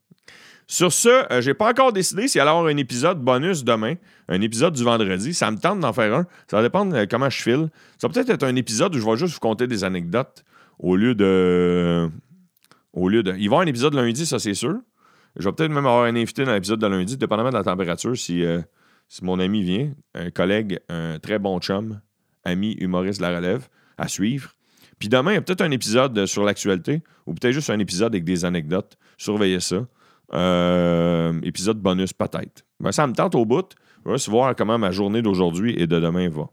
Sur 0.70 0.92
ce, 0.92 1.32
euh, 1.32 1.42
j'ai 1.42 1.54
pas 1.54 1.70
encore 1.70 1.94
décidé 1.94 2.28
s'il 2.28 2.42
allait 2.42 2.50
y 2.50 2.54
avoir 2.54 2.66
un 2.66 2.76
épisode 2.76 3.22
bonus 3.22 3.64
demain, 3.64 3.96
un 4.28 4.42
épisode 4.42 4.74
du 4.74 4.84
vendredi. 4.84 5.34
Ça 5.34 5.50
me 5.50 5.58
tente 5.58 5.80
d'en 5.80 5.94
faire 5.94 6.14
un. 6.14 6.28
Ça 6.52 6.58
va 6.58 6.64
dépendre 6.64 6.94
de 6.94 7.06
comment 7.06 7.30
je 7.30 7.42
file. 7.42 7.70
Ça 7.98 8.08
va 8.08 8.14
peut-être 8.14 8.30
être 8.30 8.44
un 8.44 8.56
épisode 8.56 8.94
où 8.94 9.00
je 9.00 9.06
vais 9.06 9.16
juste 9.16 9.34
vous 9.34 9.40
conter 9.40 9.68
des 9.68 9.86
anecdotes 9.86 10.44
au 10.78 10.98
lieu 10.98 11.16
de. 11.16 12.10
Au 12.92 13.08
lieu 13.08 13.24
de. 13.24 13.32
Il 13.32 13.36
va 13.36 13.42
y 13.42 13.46
avoir 13.46 13.62
un 13.62 13.68
épisode 13.68 13.94
lundi, 13.94 14.26
ça 14.26 14.40
c'est 14.40 14.54
sûr. 14.54 14.76
Je 15.38 15.48
vais 15.48 15.54
peut-être 15.54 15.72
même 15.72 15.86
avoir 15.86 16.04
un 16.04 16.16
invité 16.16 16.44
dans 16.44 16.54
l'épisode 16.54 16.80
de 16.80 16.88
lundi, 16.88 17.16
dépendamment 17.16 17.50
de 17.50 17.56
la 17.56 17.64
température, 17.64 18.18
si, 18.18 18.44
euh, 18.44 18.60
si 19.08 19.24
mon 19.24 19.40
ami 19.40 19.64
vient. 19.64 19.94
Un 20.16 20.32
collègue, 20.32 20.80
un 20.90 21.20
très 21.20 21.40
bon 21.40 21.60
chum, 21.60 22.02
ami, 22.44 22.74
humoriste 22.74 23.20
de 23.20 23.26
la 23.26 23.38
relève, 23.38 23.68
à 23.98 24.08
suivre. 24.10 24.54
Puis 25.00 25.10
demain, 25.10 25.32
il 25.32 25.36
y 25.36 25.38
a 25.38 25.42
peut-être 25.42 25.62
un 25.62 25.72
épisode 25.72 26.26
sur 26.26 26.44
l'actualité, 26.44 27.04
ou 27.28 27.36
peut-être 27.36 27.54
juste 27.54 27.70
un 27.70 27.80
épisode 27.80 28.14
avec 28.14 28.24
des 28.24 28.46
anecdotes. 28.46 28.98
Surveillez 29.18 29.60
ça. 29.60 29.86
Euh, 30.34 31.40
épisode 31.44 31.80
bonus, 31.80 32.14
peut-être. 32.14 32.66
Ben, 32.80 32.92
ça 32.92 33.08
me 33.08 33.14
tente 33.14 33.36
au 33.36 33.46
bout. 33.46 33.76
Je 34.06 34.12
vais 34.12 34.32
voir 34.32 34.56
comment 34.56 34.78
ma 34.78 34.92
journée 34.92 35.22
d'aujourd'hui 35.22 35.74
et 35.78 35.88
de 35.88 36.00
demain 36.00 36.30
va. 36.30 36.50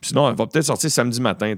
Sinon, 0.00 0.28
elle 0.28 0.36
va 0.36 0.46
peut-être 0.46 0.64
sortir 0.64 0.90
samedi 0.90 1.20
matin. 1.20 1.54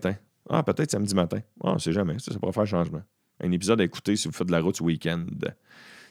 Ah, 0.51 0.63
peut-être 0.63 0.91
samedi 0.91 1.15
matin. 1.15 1.39
Ah, 1.63 1.73
on 1.75 1.79
sait 1.79 1.93
jamais. 1.93 2.19
Ça, 2.19 2.33
ça 2.33 2.39
pourrait 2.39 2.53
faire 2.53 2.67
changement. 2.67 3.03
Un 3.43 3.51
épisode 3.53 3.81
à 3.81 3.85
écouter 3.85 4.17
si 4.17 4.29
vous 4.29 4.35
faites 4.35 4.47
de 4.47 4.53
la 4.53 4.61
route 4.61 4.77
ce 4.77 4.83
week-end. 4.83 5.25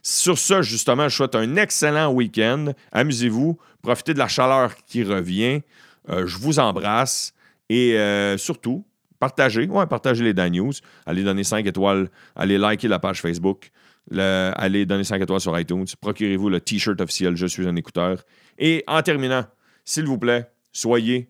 Sur 0.01 0.37
ça, 0.37 0.61
justement, 0.61 1.07
je 1.07 1.15
souhaite 1.15 1.35
un 1.35 1.55
excellent 1.55 2.11
week-end. 2.11 2.73
Amusez-vous. 2.91 3.57
Profitez 3.81 4.13
de 4.13 4.19
la 4.19 4.27
chaleur 4.27 4.75
qui 4.85 5.03
revient. 5.03 5.61
Euh, 6.09 6.27
je 6.27 6.37
vous 6.37 6.59
embrasse. 6.59 7.33
Et 7.69 7.97
euh, 7.97 8.37
surtout, 8.37 8.85
partagez. 9.19 9.67
Ouais, 9.67 9.85
partagez 9.85 10.23
les 10.23 10.33
Dan 10.33 10.51
News. 10.51 10.73
Allez 11.05 11.23
donner 11.23 11.43
5 11.43 11.65
étoiles. 11.65 12.09
Allez 12.35 12.57
liker 12.57 12.87
la 12.87 12.99
page 12.99 13.21
Facebook. 13.21 13.71
Le- 14.11 14.51
allez 14.55 14.85
donner 14.85 15.03
5 15.03 15.21
étoiles 15.21 15.39
sur 15.41 15.57
iTunes. 15.59 15.85
Procurez-vous 16.01 16.49
le 16.49 16.59
T-shirt 16.59 16.99
officiel 17.01 17.35
Je 17.35 17.45
suis 17.45 17.67
un 17.67 17.75
écouteur. 17.75 18.23
Et 18.57 18.83
en 18.87 19.01
terminant, 19.01 19.45
s'il 19.85 20.05
vous 20.05 20.17
plaît, 20.17 20.49
soyez 20.71 21.29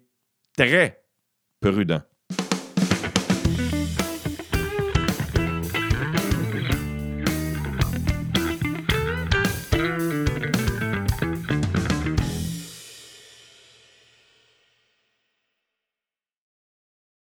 très 0.57 1.03
prudents. 1.61 2.01